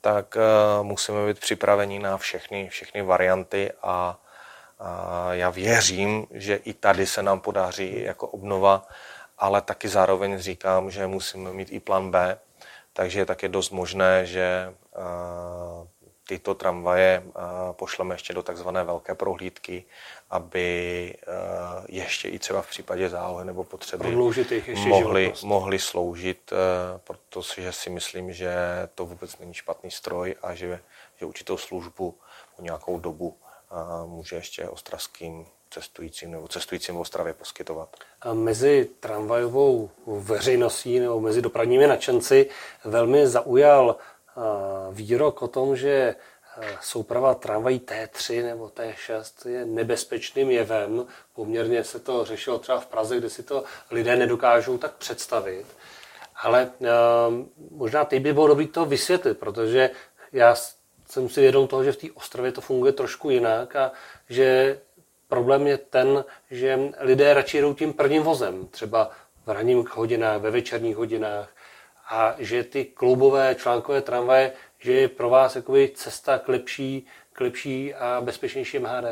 tak 0.00 0.36
musíme 0.82 1.26
být 1.26 1.38
připraveni 1.38 1.98
na 1.98 2.16
všechny, 2.16 2.68
všechny 2.68 3.02
varianty 3.02 3.72
a, 3.82 4.18
a 4.78 5.34
já 5.34 5.50
věřím, 5.50 6.26
že 6.30 6.56
i 6.56 6.72
tady 6.72 7.06
se 7.06 7.22
nám 7.22 7.40
podaří 7.40 8.02
jako 8.02 8.26
obnova 8.26 8.86
ale 9.38 9.62
taky 9.62 9.88
zároveň 9.88 10.38
říkám, 10.38 10.90
že 10.90 11.06
musíme 11.06 11.52
mít 11.52 11.72
i 11.72 11.80
plán 11.80 12.10
B, 12.10 12.38
takže 12.92 13.20
je 13.20 13.26
také 13.26 13.48
dost 13.48 13.70
možné, 13.70 14.26
že 14.26 14.74
eh, 14.94 15.88
tyto 16.28 16.54
tramvaje 16.54 17.22
eh, 17.26 17.32
pošleme 17.72 18.14
ještě 18.14 18.34
do 18.34 18.42
takzvané 18.42 18.84
velké 18.84 19.14
prohlídky, 19.14 19.84
aby 20.30 20.68
eh, 21.14 21.26
ještě 21.88 22.28
i 22.28 22.38
třeba 22.38 22.62
v 22.62 22.68
případě 22.68 23.08
zálohy 23.08 23.44
nebo 23.44 23.64
potřeby 23.64 24.16
mohli, 24.86 25.32
mohli 25.42 25.78
sloužit, 25.78 26.52
protože 27.04 27.72
si 27.72 27.90
myslím, 27.90 28.32
že 28.32 28.54
to 28.94 29.06
vůbec 29.06 29.38
není 29.38 29.54
špatný 29.54 29.90
stroj 29.90 30.34
a 30.42 30.54
že, 30.54 30.80
že 31.20 31.26
určitou 31.26 31.56
službu 31.56 32.14
po 32.56 32.62
nějakou 32.62 32.98
dobu 32.98 33.36
může 34.06 34.36
ještě 34.36 34.68
ostravským 34.68 35.46
cestujícím 35.72 36.30
nebo 36.30 36.48
cestujícím 36.48 36.94
v 36.94 37.00
Ostravě 37.00 37.32
poskytovat. 37.32 37.96
A 38.22 38.34
mezi 38.34 38.88
tramvajovou 39.00 39.90
veřejností 40.06 40.98
nebo 40.98 41.20
mezi 41.20 41.42
dopravními 41.42 41.86
nadšenci 41.86 42.50
velmi 42.84 43.26
zaujal 43.26 43.96
výrok 44.90 45.42
o 45.42 45.48
tom, 45.48 45.76
že 45.76 46.14
souprava 46.80 47.34
tramvají 47.34 47.80
T3 47.80 48.44
nebo 48.44 48.66
T6 48.68 49.48
je 49.48 49.64
nebezpečným 49.64 50.50
jevem. 50.50 51.06
Poměrně 51.34 51.84
se 51.84 51.98
to 51.98 52.24
řešilo 52.24 52.58
třeba 52.58 52.80
v 52.80 52.86
Praze, 52.86 53.16
kde 53.16 53.30
si 53.30 53.42
to 53.42 53.64
lidé 53.90 54.16
nedokážou 54.16 54.78
tak 54.78 54.94
představit. 54.94 55.66
Ale 56.42 56.70
možná 57.70 58.04
teď 58.04 58.22
by 58.22 58.32
bylo 58.32 58.46
dobré 58.46 58.66
to 58.66 58.84
vysvětlit, 58.84 59.38
protože 59.38 59.90
já 60.32 60.54
jsem 61.08 61.28
si 61.28 61.40
vědom 61.40 61.68
toho, 61.68 61.84
že 61.84 61.92
v 61.92 61.96
té 61.96 62.06
Ostravě 62.14 62.52
to 62.52 62.60
funguje 62.60 62.92
trošku 62.92 63.30
jinak 63.30 63.76
a 63.76 63.92
že 64.28 64.80
Problém 65.32 65.66
je 65.66 65.78
ten, 65.78 66.24
že 66.50 66.78
lidé 67.00 67.34
radši 67.34 67.56
jedou 67.56 67.74
tím 67.74 67.92
prvním 67.92 68.22
vozem, 68.22 68.66
třeba 68.70 69.10
v 69.46 69.50
ranních 69.50 69.96
hodinách, 69.96 70.40
ve 70.40 70.50
večerních 70.50 70.96
hodinách 70.96 71.48
a 72.08 72.34
že 72.38 72.64
ty 72.64 72.84
kloubové 72.84 73.54
článkové 73.54 74.02
tramvaje, 74.02 74.52
že 74.78 74.92
je 74.92 75.08
pro 75.08 75.30
vás 75.30 75.56
jakoby 75.56 75.92
cesta 75.94 76.38
k 76.38 76.48
lepší, 76.48 77.06
k 77.32 77.40
lepší 77.40 77.94
a 77.94 78.20
bezpečnější 78.20 78.78
MHD. 78.78 79.04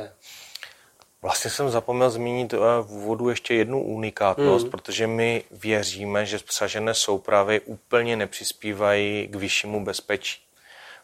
Vlastně 1.23 1.51
jsem 1.51 1.71
zapomněl 1.71 2.11
zmínit 2.11 2.55
eh, 2.55 2.57
v 2.83 2.93
úvodu 2.93 3.29
ještě 3.29 3.55
jednu 3.55 3.85
unikátnost, 3.85 4.63
hmm. 4.63 4.71
protože 4.71 5.07
my 5.07 5.45
věříme, 5.51 6.27
že 6.27 6.39
spřažené 6.39 6.95
soupravy 6.95 7.61
úplně 7.61 8.17
nepřispívají 8.17 9.29
k 9.29 9.35
vyššímu 9.35 9.85
bezpečí 9.85 10.50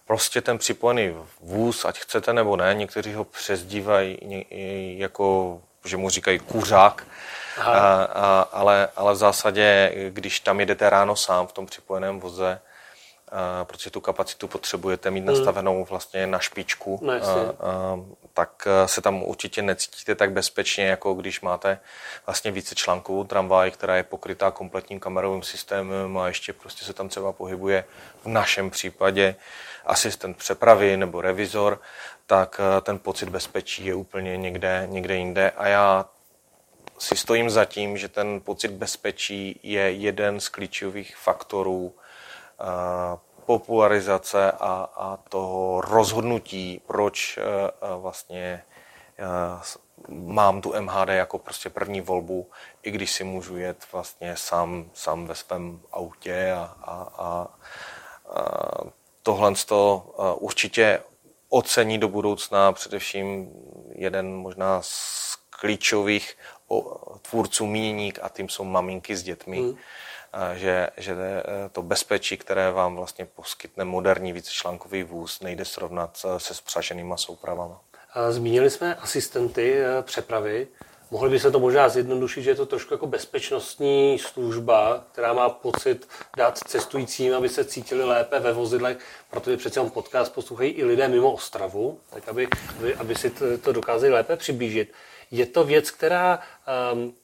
prostě 0.07 0.41
ten 0.41 0.59
připojený 0.59 1.15
vůz, 1.41 1.85
ať 1.85 1.99
chcete 1.99 2.33
nebo 2.33 2.57
ne, 2.57 2.75
někteří 2.75 3.15
ho 3.15 3.25
přezdívají 3.25 4.19
jako, 4.99 5.61
že 5.85 5.97
mu 5.97 6.11
říkají 6.11 6.39
kuřák, 6.39 7.07
a, 7.61 8.03
a, 8.03 8.41
ale, 8.53 8.89
ale 8.97 9.13
v 9.13 9.17
zásadě, 9.17 9.93
když 10.11 10.41
tam 10.41 10.61
jedete 10.61 10.91
ráno 10.91 11.17
sám 11.17 11.47
v 11.47 11.53
tom 11.53 11.67
připojeném 11.67 12.21
voze, 12.21 12.61
a, 13.29 13.65
protože 13.65 13.91
tu 13.91 14.01
kapacitu 14.01 14.49
potřebujete 14.49 15.11
mít 15.11 15.21
hmm. 15.21 15.35
nastavenou 15.35 15.85
vlastně 15.85 16.27
na 16.27 16.39
špičku, 16.39 17.01
no, 17.03 17.13
a, 17.13 17.17
a, 17.17 18.01
tak 18.35 18.69
se 18.87 19.01
tam 19.01 19.23
určitě 19.23 19.63
necítíte 19.63 20.15
tak 20.15 20.33
bezpečně, 20.33 20.87
jako 20.87 21.15
když 21.15 21.41
máte 21.41 21.79
vlastně 22.27 22.51
více 22.51 22.75
článkovou 22.75 23.25
tramvaj, 23.25 23.71
která 23.71 23.97
je 23.97 24.03
pokrytá 24.03 24.51
kompletním 24.51 25.01
kamerovým 25.01 25.43
systémem 25.43 26.19
a 26.19 26.29
ještě 26.29 26.53
prostě 26.53 26.85
se 26.85 26.93
tam 26.93 27.09
třeba 27.09 27.33
pohybuje 27.33 27.85
v 28.25 28.27
našem 28.27 28.71
případě 28.71 29.37
asistent 29.87 30.37
přepravy 30.37 30.97
nebo 30.97 31.21
revizor, 31.21 31.81
tak 32.27 32.61
eh, 32.61 32.81
ten 32.81 32.99
pocit 32.99 33.29
bezpečí 33.29 33.87
je 33.87 33.95
úplně 33.95 34.37
někde, 34.37 34.87
někde 34.91 35.17
jinde. 35.17 35.51
A 35.51 35.69
já 35.69 36.05
si 36.99 37.17
stojím 37.17 37.51
za 37.51 37.65
tím, 37.65 37.99
že 37.99 38.09
ten 38.09 38.41
pocit 38.41 38.71
bezpečí 38.71 39.61
je 39.63 39.91
jeden 39.93 40.41
z 40.41 40.49
klíčových 40.49 41.17
faktorů 41.17 41.95
eh, 42.61 42.65
popularizace 43.47 44.53
a, 44.53 44.89
a 44.97 45.19
toho 45.29 45.81
rozhodnutí, 45.81 46.81
proč 46.87 47.39
eh, 47.39 47.43
vlastně 47.97 48.63
mám 50.09 50.61
tu 50.61 50.81
MHD 50.81 51.09
jako 51.09 51.39
prostě 51.39 51.71
první 51.71 52.01
volbu, 52.01 52.51
i 52.83 52.91
když 52.91 53.13
si 53.13 53.25
můžu 53.25 53.57
jet 53.57 53.87
vlastně 53.93 54.37
sám, 54.37 54.91
sám 54.95 55.27
ve 55.27 55.35
svém 55.35 55.81
autě 55.93 56.53
a, 56.53 56.77
a, 56.83 57.09
a, 57.19 57.49
a 58.29 58.96
tohle 59.27 59.55
to 59.67 60.15
eh, 60.19 60.23
určitě 60.35 61.01
ocení 61.49 61.99
do 61.99 62.09
budoucna 62.09 62.73
především 62.73 63.51
jeden 63.95 64.35
možná 64.37 64.83
z 64.83 65.37
klíčových 65.51 66.37
tvůrců 67.31 67.67
míněník 67.67 68.19
a 68.23 68.29
tím 68.29 68.49
jsou 68.49 68.65
maminky 68.65 69.17
s 69.17 69.23
dětmi. 69.23 69.59
Hmm. 69.59 69.77
že, 70.55 70.89
že 70.97 71.17
to 71.73 71.83
bezpečí, 71.83 72.37
které 72.37 72.71
vám 72.71 72.97
vlastně 72.97 73.27
poskytne 73.27 73.85
moderní 73.85 74.33
vícečlánkový 74.33 75.03
vůz, 75.03 75.41
nejde 75.41 75.65
srovnat 75.65 76.27
se 76.39 76.55
spřaženýma 76.55 77.17
soupravama. 77.17 77.81
Zmínili 78.31 78.71
jsme 78.71 78.95
asistenty 78.95 79.83
přepravy. 80.03 80.69
Mohli 81.11 81.31
by 81.31 81.41
se 81.41 81.51
to 81.51 81.61
možná 81.61 81.89
zjednodušit, 81.89 82.43
že 82.43 82.51
je 82.51 82.55
to 82.55 82.67
trošku 82.67 82.95
jako 82.95 83.07
bezpečnostní 83.07 84.19
služba, 84.19 85.05
která 85.13 85.33
má 85.33 85.49
pocit 85.49 86.09
dát 86.37 86.59
cestujícím, 86.59 87.35
aby 87.35 87.49
se 87.49 87.65
cítili 87.65 88.05
lépe 88.05 88.41
ve 88.41 88.53
vozidlech, 88.53 88.99
protože 89.31 89.57
přece 89.57 89.81
on 89.81 89.91
podcast 89.91 90.35
poslouchají 90.35 90.71
i 90.71 90.85
lidé 90.85 91.09
mimo 91.09 91.33
Ostravu, 91.33 91.99
tak 92.11 92.29
aby, 92.29 92.49
aby, 92.79 92.95
aby 92.95 93.15
si 93.15 93.31
to, 93.31 93.59
to 93.59 93.73
dokázali 93.73 94.13
lépe 94.13 94.37
přiblížit. 94.37 94.93
Je 95.31 95.47
to 95.47 95.65
věc, 95.65 95.91
která 95.91 96.41
um, 96.93 97.15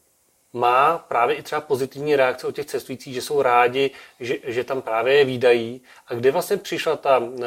má 0.52 0.98
právě 0.98 1.36
i 1.36 1.42
třeba 1.42 1.60
pozitivní 1.60 2.16
reakce 2.16 2.46
od 2.46 2.54
těch 2.54 2.66
cestujících, 2.66 3.14
že 3.14 3.22
jsou 3.22 3.42
rádi, 3.42 3.90
že, 4.20 4.36
že 4.44 4.64
tam 4.64 4.82
právě 4.82 5.14
je 5.14 5.24
výdají. 5.24 5.82
A 6.06 6.14
kde 6.14 6.30
vlastně 6.30 6.56
přišla 6.56 6.96
ta 6.96 7.18
uh, 7.18 7.38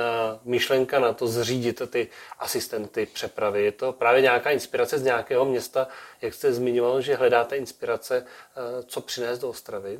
myšlenka 0.44 1.00
na 1.00 1.14
to 1.14 1.28
zřídit 1.28 1.82
ty 1.90 2.08
asistenty 2.40 3.06
přepravy? 3.06 3.64
Je 3.64 3.72
to 3.72 3.92
právě 3.92 4.22
nějaká 4.22 4.52
inspirace 4.52 5.00
z 5.00 5.04
nějakého 5.04 5.46
města, 5.46 5.88
jak 6.22 6.34
jste 6.34 6.54
zmiňoval, 6.54 7.02
že 7.02 7.16
hledáte 7.16 7.58
inspirace, 7.58 8.22
uh, 8.22 8.86
co 8.88 9.02
přinést 9.02 9.40
do 9.40 9.50
Ostravy? 9.50 10.00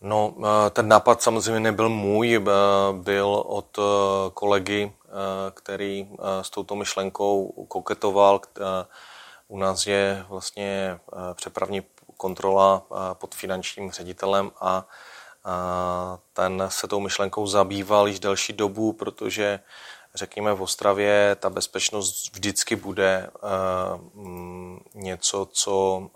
No, 0.00 0.28
uh, 0.28 0.46
ten 0.70 0.88
nápad 0.88 1.22
samozřejmě 1.22 1.60
nebyl 1.60 1.88
můj, 1.88 2.44
byl 2.92 3.42
od 3.46 3.78
kolegy, 4.34 4.92
který 5.54 6.08
s 6.42 6.50
touto 6.50 6.76
myšlenkou 6.76 7.66
koketoval. 7.68 8.40
U 9.48 9.58
nás 9.58 9.86
je 9.86 10.24
vlastně 10.28 10.98
přepravní 11.34 11.82
kontrola 12.20 12.82
pod 13.12 13.34
finančním 13.34 13.90
ředitelem 13.90 14.50
a 14.60 14.84
ten 16.32 16.64
se 16.68 16.88
tou 16.88 17.00
myšlenkou 17.00 17.46
zabýval 17.46 18.08
již 18.08 18.20
delší 18.20 18.52
dobu, 18.52 18.92
protože 18.92 19.60
řekněme 20.14 20.54
v 20.54 20.62
Ostravě 20.62 21.36
ta 21.40 21.50
bezpečnost 21.50 22.32
vždycky 22.32 22.76
bude 22.76 23.30
mm, 24.14 24.80
něco, 24.94 25.48
co 25.52 26.06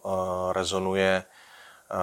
rezonuje 0.53 1.25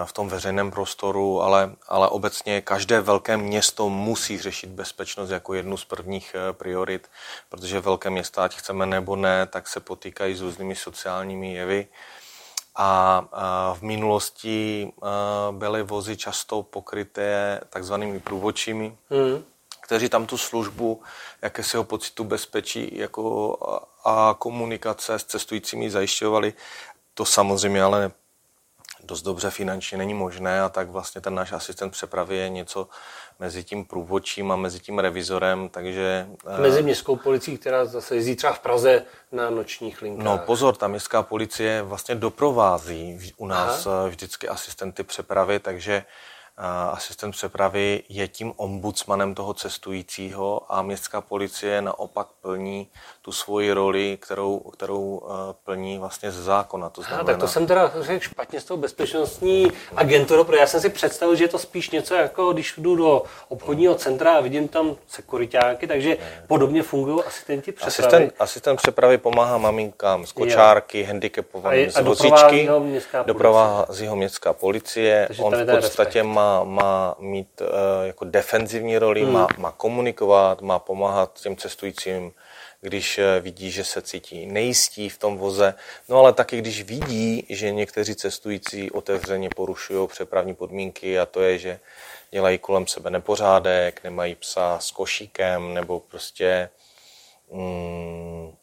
v 0.05 0.13
tom 0.13 0.29
veřejném 0.29 0.71
prostoru, 0.71 1.41
ale, 1.41 1.75
ale 1.87 2.09
obecně 2.09 2.61
každé 2.61 3.01
velké 3.01 3.37
město 3.37 3.89
musí 3.89 4.37
řešit 4.37 4.69
bezpečnost 4.69 5.29
jako 5.29 5.53
jednu 5.53 5.77
z 5.77 5.85
prvních 5.85 6.35
priorit, 6.51 7.09
protože 7.49 7.79
velké 7.79 8.09
města, 8.09 8.43
ať 8.43 8.55
chceme 8.55 8.85
nebo 8.85 9.15
ne, 9.15 9.45
tak 9.45 9.67
se 9.67 9.79
potýkají 9.79 10.35
s 10.35 10.41
různými 10.41 10.75
sociálními 10.75 11.53
jevy 11.53 11.87
a 12.75 13.21
v 13.79 13.81
minulosti 13.81 14.91
byly 15.51 15.83
vozy 15.83 16.17
často 16.17 16.63
pokryté 16.63 17.61
takzvanými 17.69 18.19
průvodčími, 18.19 18.97
mm. 19.09 19.43
kteří 19.81 20.09
tam 20.09 20.25
tu 20.25 20.37
službu 20.37 21.01
jakésiho 21.41 21.83
pocitu 21.83 22.23
bezpečí 22.23 22.97
jako 22.97 23.57
a 24.05 24.35
komunikace 24.39 25.19
s 25.19 25.23
cestujícími 25.23 25.89
zajišťovali. 25.89 26.53
To 27.13 27.25
samozřejmě 27.25 27.83
ale 27.83 28.11
dost 29.03 29.21
dobře 29.21 29.49
finančně 29.49 29.97
není 29.97 30.13
možné 30.13 30.61
a 30.61 30.69
tak 30.69 30.89
vlastně 30.89 31.21
ten 31.21 31.35
náš 31.35 31.51
asistent 31.51 31.91
přepravy 31.91 32.37
je 32.37 32.49
něco 32.49 32.87
mezi 33.39 33.63
tím 33.63 33.85
průvodčím 33.85 34.51
a 34.51 34.55
mezi 34.55 34.79
tím 34.79 34.99
revizorem, 34.99 35.69
takže... 35.69 36.27
Mezi 36.59 36.79
eh, 36.79 36.83
městskou 36.83 37.15
policií, 37.15 37.57
která 37.57 37.85
zase 37.85 38.15
jezdí 38.15 38.35
třeba 38.35 38.53
v 38.53 38.59
Praze 38.59 39.03
na 39.31 39.49
nočních 39.49 40.01
linkách. 40.01 40.25
No 40.25 40.37
pozor, 40.37 40.75
ta 40.75 40.87
městská 40.87 41.23
policie 41.23 41.81
vlastně 41.81 42.15
doprovází 42.15 43.33
u 43.37 43.47
nás 43.47 43.87
Aha. 43.87 44.07
vždycky 44.07 44.47
asistenty 44.47 45.03
přepravy, 45.03 45.59
takže 45.59 46.05
asistent 46.91 47.31
přepravy 47.31 48.03
je 48.09 48.27
tím 48.27 48.53
ombudsmanem 48.55 49.35
toho 49.35 49.53
cestujícího 49.53 50.61
a 50.69 50.81
městská 50.81 51.21
policie 51.21 51.81
naopak 51.81 52.27
plní 52.41 52.87
tu 53.21 53.31
svoji 53.31 53.71
roli, 53.71 54.17
kterou, 54.21 54.59
kterou 54.59 55.21
eh, 55.23 55.55
plní 55.63 55.97
vlastně 55.97 56.31
ze 56.31 56.43
zákona. 56.43 56.89
To 56.89 57.01
znamená... 57.01 57.23
tak 57.23 57.37
to 57.37 57.47
jsem 57.47 57.67
teda 57.67 57.91
řekl 57.99 58.23
špatně 58.23 58.61
s 58.61 58.65
tou 58.65 58.77
bezpečnostní 58.77 59.71
agenturou, 59.95 60.43
protože 60.43 60.59
já 60.59 60.67
jsem 60.67 60.81
si 60.81 60.89
představil, 60.89 61.35
že 61.35 61.43
je 61.43 61.47
to 61.47 61.59
spíš 61.59 61.89
něco 61.89 62.15
jako 62.15 62.53
když 62.53 62.73
jdu 62.77 62.95
do 62.95 63.23
obchodního 63.49 63.95
centra 63.95 64.37
a 64.37 64.41
vidím 64.41 64.67
tam 64.67 64.95
sekuritáky, 65.07 65.87
takže 65.87 66.17
podobně 66.47 66.83
fungují 66.83 67.23
asistenti 67.27 67.71
přepravy. 67.71 67.97
Asistent, 67.97 68.33
asistent 68.39 68.77
přepravy 68.77 69.17
pomáhá 69.17 69.57
maminkám 69.57 70.25
z 70.25 70.31
kočárky, 70.31 71.03
handicapovaným 71.03 71.91
z 71.91 72.01
vozíčky, 72.01 72.69
doprovází 73.25 74.07
ho 74.07 74.15
městská 74.15 74.53
policie, 74.53 75.29
on 75.39 75.55
v 75.55 75.65
podstatě 75.65 76.23
má 76.23 76.50
má, 76.63 77.15
mít 77.19 77.61
uh, 77.61 77.67
jako 78.03 78.25
defenzivní 78.25 78.97
roli, 78.97 79.23
hmm. 79.23 79.33
má, 79.33 79.47
má 79.57 79.71
komunikovat, 79.71 80.61
má 80.61 80.79
pomáhat 80.79 81.39
těm 81.41 81.57
cestujícím, 81.57 82.31
když 82.81 83.17
uh, 83.17 83.23
vidí, 83.43 83.71
že 83.71 83.83
se 83.83 84.01
cítí 84.01 84.45
nejistí 84.45 85.09
v 85.09 85.17
tom 85.17 85.37
voze, 85.37 85.73
no 86.09 86.17
ale 86.17 86.33
taky 86.33 86.57
když 86.57 86.83
vidí, 86.83 87.45
že 87.49 87.71
někteří 87.71 88.15
cestující 88.15 88.91
otevřeně 88.91 89.49
porušují 89.55 90.07
přepravní 90.07 90.55
podmínky 90.55 91.19
a 91.19 91.25
to 91.25 91.41
je, 91.41 91.57
že 91.57 91.79
dělají 92.31 92.57
kolem 92.57 92.87
sebe 92.87 93.09
nepořádek, 93.09 94.03
nemají 94.03 94.35
psa 94.35 94.79
s 94.79 94.91
košíkem 94.91 95.73
nebo 95.73 95.99
prostě 95.99 96.69
mm, 97.51 98.55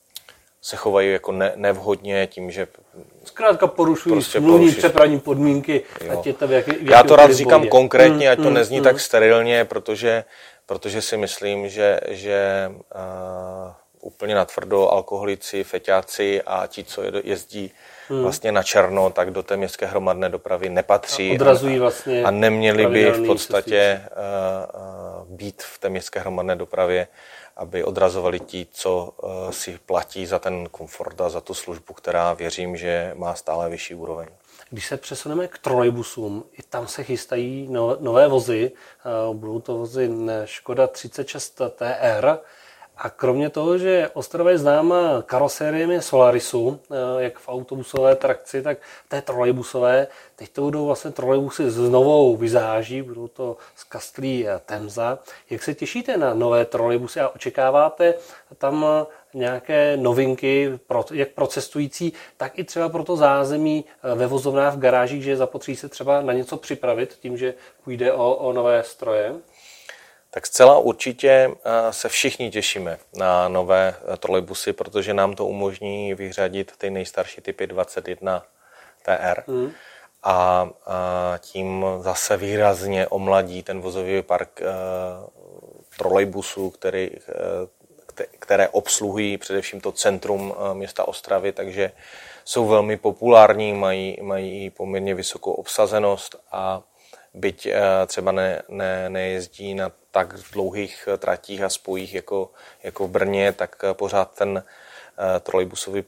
se 0.68 0.76
chovají 0.76 1.12
jako 1.12 1.33
ne, 1.33 1.52
nevhodně 1.57 2.26
tím, 2.26 2.50
že 2.50 2.66
Zkrátka 3.24 3.66
porušují 3.66 4.14
prostě 4.14 4.38
smluvní 4.38 4.72
přepravní 4.72 5.20
podmínky. 5.20 5.83
Ať 6.11 6.26
je 6.26 6.33
to 6.33 6.48
v 6.48 6.52
jaký, 6.52 6.70
v 6.70 6.90
Já 6.90 7.02
to 7.02 7.16
rád 7.16 7.33
říkám 7.33 7.61
bodě. 7.61 7.70
konkrétně, 7.70 8.26
mm, 8.26 8.33
ať 8.33 8.38
to 8.38 8.48
mm, 8.48 8.54
nezní 8.54 8.78
mm. 8.78 8.85
tak 8.85 9.00
sterilně, 9.00 9.64
protože, 9.64 10.24
protože 10.66 11.02
si 11.02 11.16
myslím, 11.16 11.68
že, 11.68 12.00
že 12.09 12.70
uh, 12.70 13.72
úplně 14.00 14.35
natvrdo 14.35 14.88
alkoholici, 14.88 15.64
feťáci 15.64 16.42
a 16.46 16.66
ti, 16.66 16.85
co 16.85 17.02
jezdí 17.24 17.72
hmm. 18.09 18.22
vlastně 18.22 18.52
na 18.52 18.62
černo, 18.62 19.11
tak 19.11 19.31
do 19.31 19.42
té 19.42 19.57
městské 19.57 19.87
hromadné 19.87 20.28
dopravy 20.28 20.68
nepatří. 20.68 21.31
A 21.31 21.35
odrazují 21.35 21.78
vlastně 21.78 22.24
a 22.24 22.31
neměli 22.31 22.87
by 22.87 23.11
v 23.11 23.26
podstatě 23.26 24.00
uh, 24.00 25.31
uh, 25.31 25.37
být 25.37 25.62
v 25.62 25.78
té 25.78 25.88
městské 25.88 26.20
hromadné 26.20 26.57
dopravě 26.57 27.09
aby 27.59 27.85
odrazovali 27.85 28.40
ti, 28.40 28.66
co 28.73 29.12
eh, 29.12 29.53
si 29.53 29.79
platí 29.87 30.27
za 30.27 30.38
ten 30.38 30.68
komfort 30.68 31.21
a 31.21 31.29
za 31.29 31.40
tu 31.40 31.55
službu, 31.55 31.94
která 31.94 32.33
věřím, 32.33 32.77
že 32.77 33.12
má 33.16 33.35
stále 33.35 33.68
vyšší 33.68 33.94
úroveň. 33.94 34.27
Když 34.71 34.87
se 34.87 34.97
přesuneme 34.97 35.49
k 35.49 35.59
trolejbusům, 35.59 36.44
i 36.53 36.62
tam 36.62 36.87
se 36.87 37.05
chystají 37.05 37.68
nové 38.01 38.29
vozy. 38.29 38.73
Eh, 38.73 39.35
budou 39.35 39.61
to 39.61 39.79
vozy 39.79 40.11
Škoda 40.44 40.87
36 40.87 41.61
TR, 41.77 42.38
a 42.99 43.11
kromě 43.11 43.51
toho, 43.51 43.79
že 43.79 44.11
Ostrava 44.15 44.51
je 44.51 44.59
známa 44.59 45.23
karosériemi 45.27 46.03
Solarisu, 46.03 46.81
eh, 46.91 47.23
jak 47.23 47.39
v 47.39 47.49
autobusové 47.49 48.17
trakci, 48.17 48.63
tak 48.63 48.79
té 49.09 49.23
trolejbusové, 49.23 50.07
teď 50.37 50.51
to 50.53 50.63
budou 50.63 50.87
vlastně 50.87 51.11
trolejbusy 51.11 51.71
s 51.71 51.79
novou 51.79 52.37
vizáží, 52.37 53.03
budou 53.03 53.29
to 53.29 53.57
z 53.77 53.85
Kastlí 53.85 54.47
Temza. 54.67 55.19
Jak 55.51 55.63
se 55.63 55.75
těšíte 55.75 56.17
na 56.17 56.35
nové 56.35 56.65
trolejbusy 56.65 57.21
a 57.21 57.29
očekáváte 57.29 58.15
tam 58.59 58.87
nějaké 59.35 59.97
novinky, 59.97 60.79
jak 61.13 61.29
pro 61.29 61.47
cestující, 61.47 62.13
tak 62.37 62.59
i 62.59 62.65
třeba 62.65 62.89
pro 62.89 63.05
to 63.05 63.17
zázemí 63.17 63.85
eh, 63.85 64.15
ve 64.15 64.27
vozovnách 64.27 64.75
v 64.75 64.79
garážích, 64.79 65.23
že 65.23 65.37
zapotří 65.37 65.77
se 65.77 65.89
třeba 65.89 66.21
na 66.21 66.33
něco 66.33 66.57
připravit 66.57 67.19
tím, 67.21 67.37
že 67.37 67.55
půjde 67.85 68.13
o, 68.13 68.35
o 68.35 68.53
nové 68.53 68.83
stroje? 68.83 69.35
Tak 70.31 70.47
zcela 70.47 70.79
určitě 70.79 71.29
eh, 71.29 71.93
se 71.93 72.09
všichni 72.09 72.51
těšíme 72.51 72.99
na 73.14 73.49
nové 73.49 73.95
eh, 74.12 74.17
trolejbusy, 74.17 74.73
protože 74.73 75.14
nám 75.14 75.35
to 75.35 75.47
umožní 75.47 76.14
vyřadit 76.14 76.73
ty 76.79 76.91
nejstarší 76.91 77.41
typy 77.41 77.67
21 77.67 78.43
TR. 79.03 79.43
Hmm. 79.47 79.73
A, 80.23 80.71
tím 81.38 81.87
zase 82.01 82.37
výrazně 82.37 83.09
omladí 83.09 83.62
ten 83.62 83.81
vozový 83.81 84.23
park 84.23 84.61
eh, 84.61 84.64
trolejbusů, 85.99 86.71
který, 86.71 87.11
které 88.38 88.69
obsluhují 88.69 89.38
především 89.38 89.81
to 89.81 89.93
centrum 89.93 90.55
města 90.73 91.09
Ostravy, 91.09 91.53
takže 91.53 91.93
jsou 92.45 92.67
velmi 92.67 92.97
populární, 92.97 93.73
mají, 93.73 94.19
mají 94.23 94.71
poměrně 94.71 95.14
vysokou 95.14 95.53
obsazenost 95.53 96.37
a 96.53 96.83
byť 97.38 97.68
třeba 98.07 98.33
ne, 98.33 98.62
ne, 98.68 99.11
nejezdí 99.11 99.74
na 99.74 99.92
tak 100.11 100.35
dlouhých 100.53 101.09
eh, 101.09 101.16
tratích 101.16 101.62
a 101.62 101.68
spojích 101.68 102.14
jako, 102.14 102.51
jako 102.83 103.07
v 103.07 103.11
Brně, 103.11 103.53
tak 103.53 103.77
eh, 103.85 103.94
pořád 103.94 104.35
ten 104.35 104.62
eh, 104.62 105.40
trolejbusový 105.40 106.05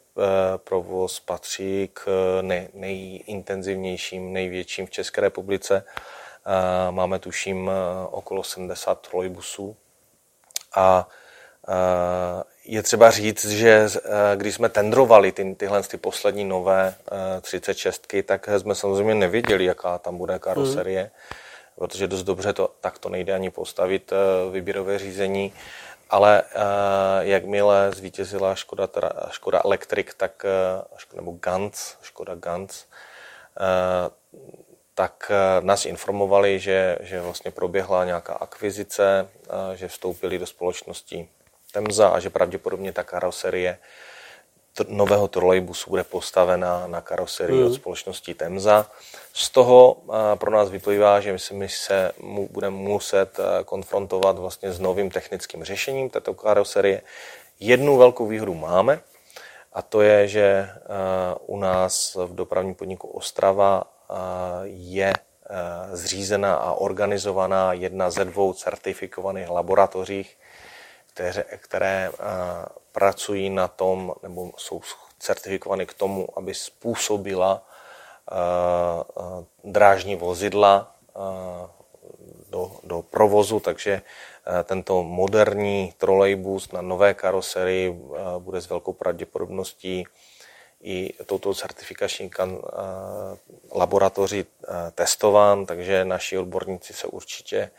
provoz 0.56 1.20
patří 1.20 1.90
k 1.92 2.08
nej, 2.42 2.68
nejintenzivnějším, 2.74 4.32
největším 4.32 4.86
v 4.86 4.90
České 4.90 5.20
republice. 5.20 5.84
Máme 6.90 7.18
tuším 7.18 7.70
okolo 8.10 8.44
70 8.44 9.06
trolejbusů. 9.08 9.76
A 10.76 11.08
je 12.70 12.83
třeba 12.83 13.11
říct, 13.11 13.44
že 13.44 13.88
když 14.37 14.54
jsme 14.54 14.68
tendrovali 14.68 15.33
ty, 15.33 15.54
tyhle 15.54 15.83
ty 15.83 15.96
poslední 15.96 16.44
nové 16.44 16.94
36, 17.40 18.06
tak 18.24 18.48
jsme 18.59 18.74
samozřejmě 18.74 19.14
nevěděli, 19.14 19.64
jaká 19.64 19.98
tam 19.98 20.18
bude 20.18 20.38
karoserie. 20.38 21.00
Hmm 21.00 21.11
protože 21.80 22.06
dost 22.06 22.22
dobře 22.22 22.52
to 22.52 22.70
takto 22.80 23.09
nejde 23.09 23.35
ani 23.35 23.50
postavit 23.50 24.12
výběrové 24.52 24.98
řízení, 24.98 25.52
ale 26.11 26.42
jakmile 27.20 27.92
zvítězila 27.92 28.54
Škoda, 28.54 28.87
teda 28.87 29.12
Škoda 29.30 29.62
Electric, 29.64 30.06
tak, 30.16 30.44
nebo 31.16 31.33
Gantz, 31.33 31.94
Škoda 32.02 32.35
Gantz, 32.35 32.85
tak 34.94 35.33
nás 35.61 35.87
informovali, 35.87 36.59
že, 36.59 36.98
že 37.00 37.20
vlastně 37.20 37.50
proběhla 37.50 38.04
nějaká 38.04 38.33
akvizice, 38.33 39.28
že 39.74 39.88
vstoupili 39.88 40.38
do 40.38 40.46
společnosti 40.46 41.28
Temza 41.70 42.09
a 42.09 42.20
že 42.20 42.30
pravděpodobně 42.30 42.92
ta 42.92 43.02
karoserie 43.02 43.78
nového 44.88 45.28
trolejbusu 45.28 45.90
bude 45.90 46.04
postavena 46.04 46.87
na 46.87 47.00
karoserii 47.00 47.61
mm. 47.61 47.66
od 47.66 47.74
společnosti 47.74 48.35
Temza. 48.35 48.87
Z 49.33 49.50
toho 49.50 49.96
pro 50.35 50.50
nás 50.50 50.70
vyplývá, 50.70 51.20
že 51.20 51.37
my 51.52 51.68
se 51.68 52.12
mu 52.18 52.48
budeme 52.48 52.76
muset 52.76 53.40
konfrontovat 53.64 54.38
vlastně 54.38 54.72
s 54.72 54.80
novým 54.80 55.11
technickým 55.11 55.64
řešením 55.64 56.11
této 56.11 56.35
karoserie. 56.35 57.02
Jednu 57.61 57.96
velkou 57.96 58.26
výhodu 58.26 58.54
máme, 58.54 59.00
a 59.72 59.83
to 59.83 60.00
je, 60.00 60.28
že 60.28 60.70
u 61.46 61.59
nás 61.59 62.16
v 62.26 62.35
dopravním 62.35 62.74
podniku 62.74 63.09
Ostrava 63.09 63.85
je 64.64 65.12
zřízena 65.92 66.54
a 66.54 66.72
organizovaná 66.72 67.72
jedna 67.72 68.11
ze 68.11 68.24
dvou 68.24 68.52
certifikovaných 68.52 69.48
laboratořích, 69.48 70.38
které, 71.20 71.44
které 71.56 72.11
pracují 72.92 73.50
na 73.50 73.68
tom, 73.68 74.14
nebo 74.22 74.50
jsou 74.56 74.80
certifikovány 75.18 75.87
k 75.87 75.94
tomu, 75.94 76.28
aby 76.38 76.54
způsobila 76.54 77.66
drážní 79.64 80.16
vozidla 80.16 80.96
do, 82.50 82.72
do 82.85 83.02
provozu, 83.02 83.61
takže 83.61 84.02
tento 84.64 85.02
moderní 85.02 85.94
trolejbus 85.98 86.72
na 86.72 86.83
nové 86.83 87.14
karoserii 87.14 88.00
bude 88.38 88.61
s 88.61 88.68
velkou 88.68 88.92
pravděpodobností 88.92 90.04
i 90.83 91.12
touto 91.26 91.54
certifikační 91.54 92.30
laboratoři 93.72 94.46
testován, 94.94 95.66
takže 95.66 96.04
naši 96.04 96.38
odborníci 96.38 96.92
se 96.92 97.06
určitě 97.06 97.70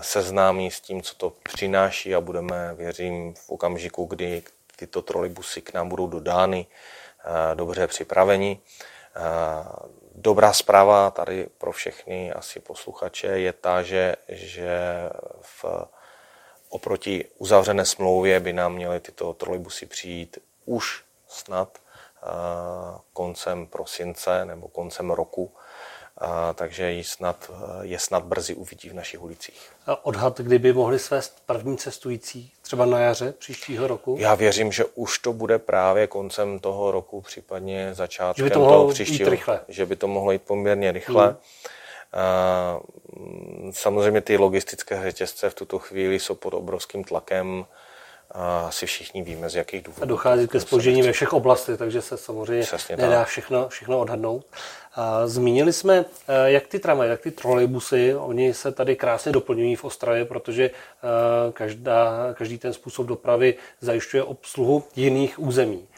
seznámí 0.00 0.70
s 0.70 0.80
tím, 0.80 1.02
co 1.02 1.14
to 1.14 1.32
přináší 1.42 2.14
a 2.14 2.20
budeme, 2.20 2.74
věřím, 2.74 3.34
v 3.34 3.50
okamžiku, 3.50 4.04
kdy 4.04 4.42
tyto 4.76 5.02
trolejbusy 5.02 5.60
k 5.60 5.74
nám 5.74 5.88
budou 5.88 6.06
dodány, 6.06 6.66
dobře 7.54 7.86
připraveni. 7.86 8.60
Dobrá 10.14 10.52
zpráva 10.52 11.10
tady 11.10 11.46
pro 11.58 11.72
všechny 11.72 12.32
asi 12.32 12.60
posluchače 12.60 13.26
je 13.26 13.52
ta, 13.52 13.82
že, 13.82 14.16
že 14.28 14.78
v, 15.40 15.64
oproti 16.68 17.24
uzavřené 17.38 17.84
smlouvě 17.84 18.40
by 18.40 18.52
nám 18.52 18.74
měly 18.74 19.00
tyto 19.00 19.32
trolejbusy 19.32 19.86
přijít 19.86 20.38
už 20.64 21.04
snad 21.28 21.78
koncem 23.12 23.66
prosince 23.66 24.44
nebo 24.44 24.68
koncem 24.68 25.10
roku 25.10 25.54
a, 26.22 26.52
takže 26.52 26.90
ji 26.90 27.04
snad, 27.04 27.50
je 27.82 27.98
snad 27.98 28.24
brzy 28.24 28.54
uvidí 28.54 28.88
v 28.88 28.94
našich 28.94 29.22
ulicích. 29.22 29.72
A 29.86 30.04
odhad, 30.06 30.40
kdyby 30.40 30.72
mohli 30.72 30.98
svést 30.98 31.42
první 31.46 31.78
cestující, 31.78 32.52
třeba 32.62 32.84
na 32.84 32.98
jaře 32.98 33.32
příštího 33.32 33.86
roku? 33.86 34.16
Já 34.18 34.34
věřím, 34.34 34.72
že 34.72 34.84
už 34.84 35.18
to 35.18 35.32
bude 35.32 35.58
právě 35.58 36.06
koncem 36.06 36.58
toho 36.58 36.90
roku, 36.90 37.20
případně 37.20 37.94
začátkem 37.94 38.44
že 38.44 38.50
by 38.50 38.50
to 38.50 38.58
mohlo 38.58 38.74
toho 38.76 38.92
příštího. 38.92 39.26
Jít 39.26 39.30
rychle. 39.30 39.60
Že 39.68 39.86
by 39.86 39.96
to 39.96 40.08
mohlo 40.08 40.32
jít 40.32 40.42
poměrně 40.42 40.92
rychle. 40.92 41.26
Hmm. 41.26 41.36
A, 42.12 42.80
samozřejmě 43.70 44.20
ty 44.20 44.36
logistické 44.36 45.02
řetězce 45.02 45.50
v 45.50 45.54
tuto 45.54 45.78
chvíli 45.78 46.20
jsou 46.20 46.34
pod 46.34 46.54
obrovským 46.54 47.04
tlakem 47.04 47.64
asi 48.66 48.86
všichni 48.86 49.22
víme, 49.22 49.50
z 49.50 49.54
jakých 49.54 49.82
důvodů. 49.82 50.02
A 50.02 50.06
dochází 50.06 50.48
ke 50.48 50.60
spoždění 50.60 51.02
ve 51.02 51.12
všech 51.12 51.32
oblastech, 51.32 51.78
takže 51.78 52.02
se 52.02 52.16
samozřejmě 52.16 52.62
Přesně 52.62 52.96
nedá 52.96 53.24
všechno, 53.24 53.68
všechno 53.68 53.98
odhadnout. 53.98 54.46
Zmínili 55.24 55.72
jsme, 55.72 56.04
eh, 56.28 56.50
jak 56.50 56.66
ty 56.66 56.78
tramvaje, 56.78 57.10
jak 57.10 57.20
ty 57.20 57.30
trolejbusy, 57.30 58.14
oni 58.14 58.54
se 58.54 58.72
tady 58.72 58.96
krásně 58.96 59.32
doplňují 59.32 59.76
v 59.76 59.84
Ostravě, 59.84 60.24
protože 60.24 60.64
eh, 60.64 61.52
každá, 61.52 62.34
každý 62.34 62.58
ten 62.58 62.72
způsob 62.72 63.06
dopravy 63.06 63.54
zajišťuje 63.80 64.22
obsluhu 64.22 64.84
jiných 64.96 65.38
území. 65.38 65.88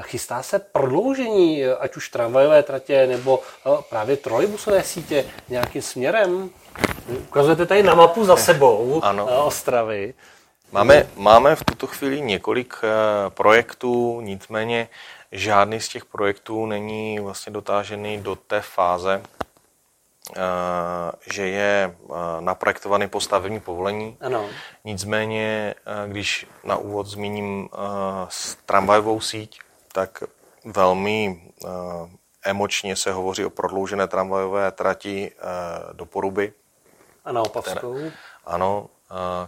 Chystá 0.00 0.42
se 0.42 0.58
prodloužení, 0.58 1.64
ať 1.64 1.96
už 1.96 2.08
tramvajové 2.08 2.62
tratě 2.62 3.06
nebo 3.06 3.40
eh, 3.66 3.70
právě 3.90 4.16
trolejbusové 4.16 4.82
sítě 4.82 5.24
nějakým 5.48 5.82
směrem? 5.82 6.50
Ukazujete 7.18 7.66
tady 7.66 7.82
na 7.82 7.94
mapu 7.94 8.24
za 8.24 8.36
sebou 8.36 9.00
ano. 9.04 9.44
Ostravy. 9.44 10.14
Máme, 10.72 11.06
máme 11.16 11.56
v 11.56 11.64
tuto 11.64 11.86
chvíli 11.86 12.20
několik 12.20 12.74
projektů, 13.28 14.20
nicméně 14.20 14.88
žádný 15.32 15.80
z 15.80 15.88
těch 15.88 16.04
projektů 16.04 16.66
není 16.66 17.20
vlastně 17.20 17.52
dotážený 17.52 18.18
do 18.18 18.36
té 18.36 18.60
fáze, 18.60 19.22
eh, 20.36 20.40
že 21.32 21.48
je 21.48 21.96
eh, 21.96 22.14
naprojektovaný 22.40 23.08
postavení 23.08 23.60
povolení. 23.60 24.16
Ano. 24.20 24.48
Nicméně, 24.84 25.74
eh, 25.86 26.08
když 26.08 26.46
na 26.64 26.76
úvod 26.76 27.06
zmíním 27.06 27.68
tramvajovou 28.66 29.20
síť, 29.20 29.60
tak 29.92 30.22
velmi 30.64 31.42
emočně 32.44 32.96
se 32.96 33.12
hovoří 33.12 33.44
o 33.44 33.50
prodloužené 33.50 34.08
tramvajové 34.08 34.72
trati 34.72 35.32
do 35.92 36.06
Poruby. 36.06 36.52
A 37.24 37.32
na 37.32 37.42
Opavskou. 37.42 37.94
Které, 37.94 38.12
ano, 38.44 38.88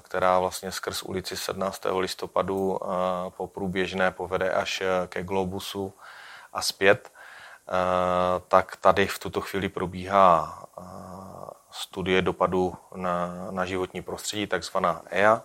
která 0.03 0.38
vlastně 0.38 0.73
skrz 0.73 1.03
ulici 1.03 1.37
17. 1.37 1.83
listopadu 1.99 2.81
po 3.37 3.47
průběžné 3.47 4.11
povede 4.11 4.51
až 4.51 4.81
e, 4.81 5.07
ke 5.07 5.23
Globusu 5.23 5.94
a 6.53 6.62
zpět, 6.62 7.09
e, 7.09 7.11
tak 8.49 8.77
tady 8.77 9.07
v 9.07 9.18
tuto 9.18 9.40
chvíli 9.40 9.68
probíhá 9.68 10.62
e, 10.79 10.83
studie 11.71 12.23
dopadu 12.23 12.75
na, 12.94 13.49
na 13.51 13.64
životní 13.64 14.03
prostředí, 14.03 14.47
takzvaná 14.47 15.03
EIA. 15.11 15.42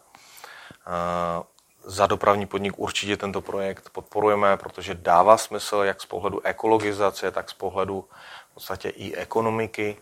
Za 1.86 2.08
dopravní 2.08 2.46
podnik 2.46 2.80
určitě 2.80 3.18
tento 3.18 3.42
projekt 3.42 3.90
podporujeme, 3.90 4.58
protože 4.58 4.96
dává 4.96 5.38
smysl 5.38 5.76
jak 5.76 6.02
z 6.02 6.06
pohledu 6.06 6.46
ekologizace, 6.46 7.32
tak 7.32 7.50
z 7.50 7.54
pohledu 7.54 8.06
v 8.52 8.54
podstatě 8.54 8.90
i 8.90 9.16
ekonomiky 9.16 9.98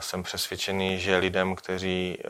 jsem 0.00 0.22
přesvědčený, 0.22 0.98
že 0.98 1.16
lidem, 1.16 1.56
kteří 1.56 2.18
eh, 2.20 2.28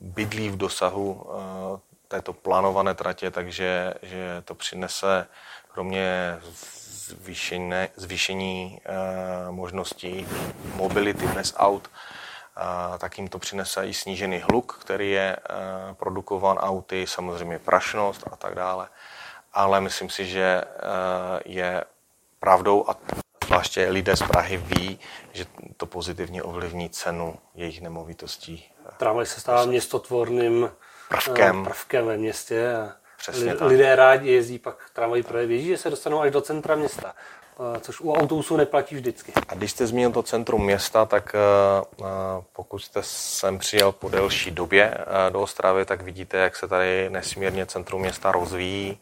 bydlí 0.00 0.48
v 0.50 0.56
dosahu 0.56 1.26
eh, 1.26 1.80
této 2.08 2.32
plánované 2.32 2.94
tratě, 2.94 3.30
takže 3.30 3.94
že 4.02 4.42
to 4.44 4.54
přinese 4.54 5.26
kromě 5.68 6.38
zvýšené, 6.42 7.88
zvýšení 7.96 8.80
eh, 8.84 8.92
možností 9.50 10.26
mobility 10.74 11.26
bez 11.26 11.54
aut, 11.56 11.90
tak 12.98 13.18
jim 13.18 13.28
to 13.28 13.38
přinese 13.38 13.86
i 13.86 13.94
snížený 13.94 14.38
hluk, 14.38 14.78
který 14.80 15.10
je 15.10 15.36
produkován 15.92 16.58
auty, 16.58 17.06
samozřejmě 17.06 17.58
prašnost 17.58 18.24
a 18.32 18.36
tak 18.36 18.54
dále. 18.54 18.88
Ale 19.52 19.80
myslím 19.80 20.10
si, 20.10 20.26
že 20.26 20.64
je 21.44 21.84
pravdou 22.40 22.84
a 22.88 22.96
zvláště 23.52 23.88
lidé 23.88 24.16
z 24.16 24.22
Prahy 24.22 24.56
ví, 24.56 24.98
že 25.32 25.46
to 25.76 25.86
pozitivně 25.86 26.42
ovlivní 26.42 26.90
cenu 26.90 27.36
jejich 27.54 27.80
nemovitostí. 27.80 28.64
Tramvaj 28.96 29.26
se 29.26 29.40
stává 29.40 29.64
městotvorným 29.64 30.70
prvkem, 31.08 31.60
eh, 31.60 31.64
prvkem 31.64 32.06
ve 32.06 32.16
městě. 32.16 32.74
A 32.76 32.92
Přesně 33.18 33.54
tak. 33.56 33.68
lidé 33.68 33.96
rádi 33.96 34.32
jezdí 34.32 34.58
pak 34.58 34.90
tramvaj 34.92 35.22
projekt, 35.22 35.48
vědí, 35.48 35.66
že 35.66 35.76
se 35.76 35.90
dostanou 35.90 36.20
až 36.20 36.30
do 36.30 36.40
centra 36.40 36.74
města, 36.74 37.14
eh, 37.76 37.80
což 37.80 38.00
u 38.00 38.12
autobusů 38.12 38.56
neplatí 38.56 38.94
vždycky. 38.94 39.32
A 39.48 39.54
když 39.54 39.70
jste 39.70 39.86
zmínil 39.86 40.12
to 40.12 40.22
centrum 40.22 40.64
města, 40.64 41.06
tak 41.06 41.34
eh, 41.34 42.04
pokud 42.52 42.78
jste 42.78 43.00
sem 43.02 43.58
přijel 43.58 43.92
po 43.92 44.08
delší 44.08 44.50
době 44.50 44.98
do 45.30 45.40
Ostravy, 45.40 45.84
tak 45.84 46.02
vidíte, 46.02 46.36
jak 46.36 46.56
se 46.56 46.68
tady 46.68 47.10
nesmírně 47.10 47.66
centrum 47.66 48.00
města 48.00 48.32
rozvíjí 48.32 48.98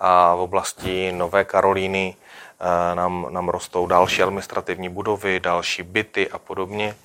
a 0.00 0.34
v 0.34 0.40
oblasti 0.40 1.12
Nové 1.12 1.44
Karolíny 1.44 2.16
Eh, 2.60 2.94
nám, 2.94 3.26
nám 3.30 3.48
rostou 3.48 3.86
další 3.86 4.22
administrativní 4.22 4.88
budovy, 4.88 5.40
další 5.40 5.82
byty 5.82 6.30
a 6.30 6.38
podobně. 6.38 6.96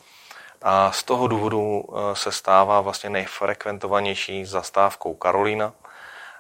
A 0.61 0.91
z 0.91 1.03
toho 1.03 1.27
důvodu 1.27 1.83
eh, 1.83 2.15
se 2.15 2.31
stává 2.31 2.81
vlastně 2.81 3.09
nejfrekventovanější 3.09 4.45
zastávkou 4.45 5.13
Karolína. 5.13 5.73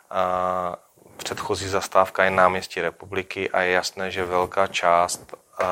A 0.09 0.75
předchozí 1.17 1.67
zastávka 1.67 2.23
je 2.23 2.31
náměstí 2.31 2.81
republiky 2.81 3.49
a 3.49 3.61
je 3.61 3.71
jasné, 3.71 4.11
že 4.11 4.25
velká 4.25 4.67
část 4.67 5.33
eh, 5.61 5.65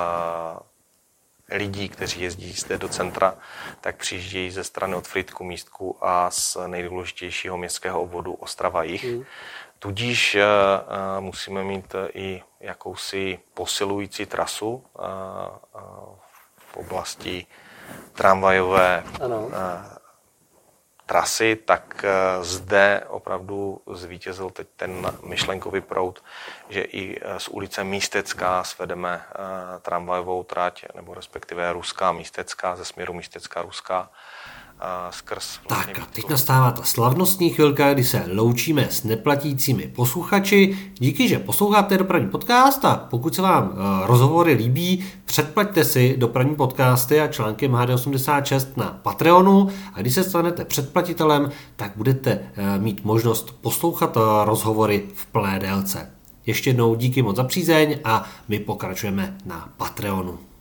lidí, 1.58 1.90
kteří 1.90 2.22
jezdí 2.22 2.52
zde 2.52 2.78
do 2.78 2.90
centra, 2.90 3.36
tak 3.82 3.96
přijíždějí 3.96 4.52
ze 4.52 4.64
strany 4.64 4.96
od 4.96 5.08
Fritku 5.08 5.44
místku 5.44 5.98
a 6.02 6.32
z 6.32 6.58
nejdůležitějšího 6.68 7.58
městského 7.58 8.02
obvodu 8.02 8.34
Ostrava 8.34 8.84
Jich. 8.84 9.06
Mm. 9.06 9.24
Tudíž 9.84 10.38
musíme 11.20 11.64
mít 11.64 11.96
i 12.14 12.44
jakousi 12.60 13.40
posilující 13.54 14.26
trasu 14.26 14.86
v 16.58 16.78
oblasti 16.78 17.46
tramvajové 18.14 19.04
ano. 19.22 19.50
trasy, 21.06 21.56
tak 21.56 22.06
zde 22.42 23.04
opravdu 23.08 23.82
zvítězil 23.94 24.50
teď 24.50 24.68
ten 24.76 25.12
myšlenkový 25.24 25.82
proud, 25.82 26.24
že 26.70 26.82
i 26.82 27.20
z 27.38 27.48
ulice 27.48 27.84
Místecká 27.84 28.64
svedeme 28.64 29.26
tramvajovou 29.82 30.44
trať, 30.44 30.86
nebo 30.96 31.14
respektive 31.14 31.74
Ruská 31.74 32.12
Místecká, 32.12 32.76
ze 32.76 32.86
směru 32.86 33.14
Místecká 33.14 33.62
Ruská, 33.62 34.10
skrz... 35.10 35.60
Vlastně 35.70 35.94
tak 35.94 36.04
a 36.04 36.08
teď 36.14 36.30
nastává 36.30 36.72
ta 36.72 36.84
slavnostní 36.84 37.50
chvilka, 37.50 37.94
kdy 37.94 38.04
se 38.04 38.26
loučíme 38.34 38.88
s 38.90 39.04
neplatícími 39.04 39.88
posluchači. 39.88 40.78
Díky, 41.00 41.28
že 41.28 41.40
posloucháte 41.40 41.98
dopravní 41.98 42.30
podcast 42.30 42.86
a 42.86 42.96
pokud 43.10 43.36
se 43.36 43.42
vám 43.42 43.68
uh, 43.68 44.08
rozhovory 44.08 44.54
líbí, 44.54 45.06
předplaťte 45.26 45.86
si 45.86 46.18
dopravní 46.18 46.56
podcasty 46.56 47.22
a 47.22 47.28
články 47.28 47.70
MHD86 47.70 48.68
na 48.76 49.00
Patreonu 49.02 49.70
a 49.94 50.02
když 50.02 50.14
se 50.14 50.24
stanete 50.24 50.66
předplatitelem, 50.66 51.52
tak 51.76 51.92
budete 51.96 52.40
uh, 52.40 52.84
mít 52.84 53.04
možnost 53.04 53.56
poslouchat 53.62 54.18
uh, 54.18 54.24
rozhovory 54.44 55.04
v 55.14 55.26
plné 55.26 55.60
délce. 55.60 56.10
Ještě 56.46 56.70
jednou 56.70 56.96
díky 56.96 57.22
moc 57.22 57.36
za 57.36 57.44
přízeň 57.44 58.00
a 58.04 58.26
my 58.48 58.60
pokračujeme 58.60 59.38
na 59.46 59.70
Patreonu. 59.78 60.53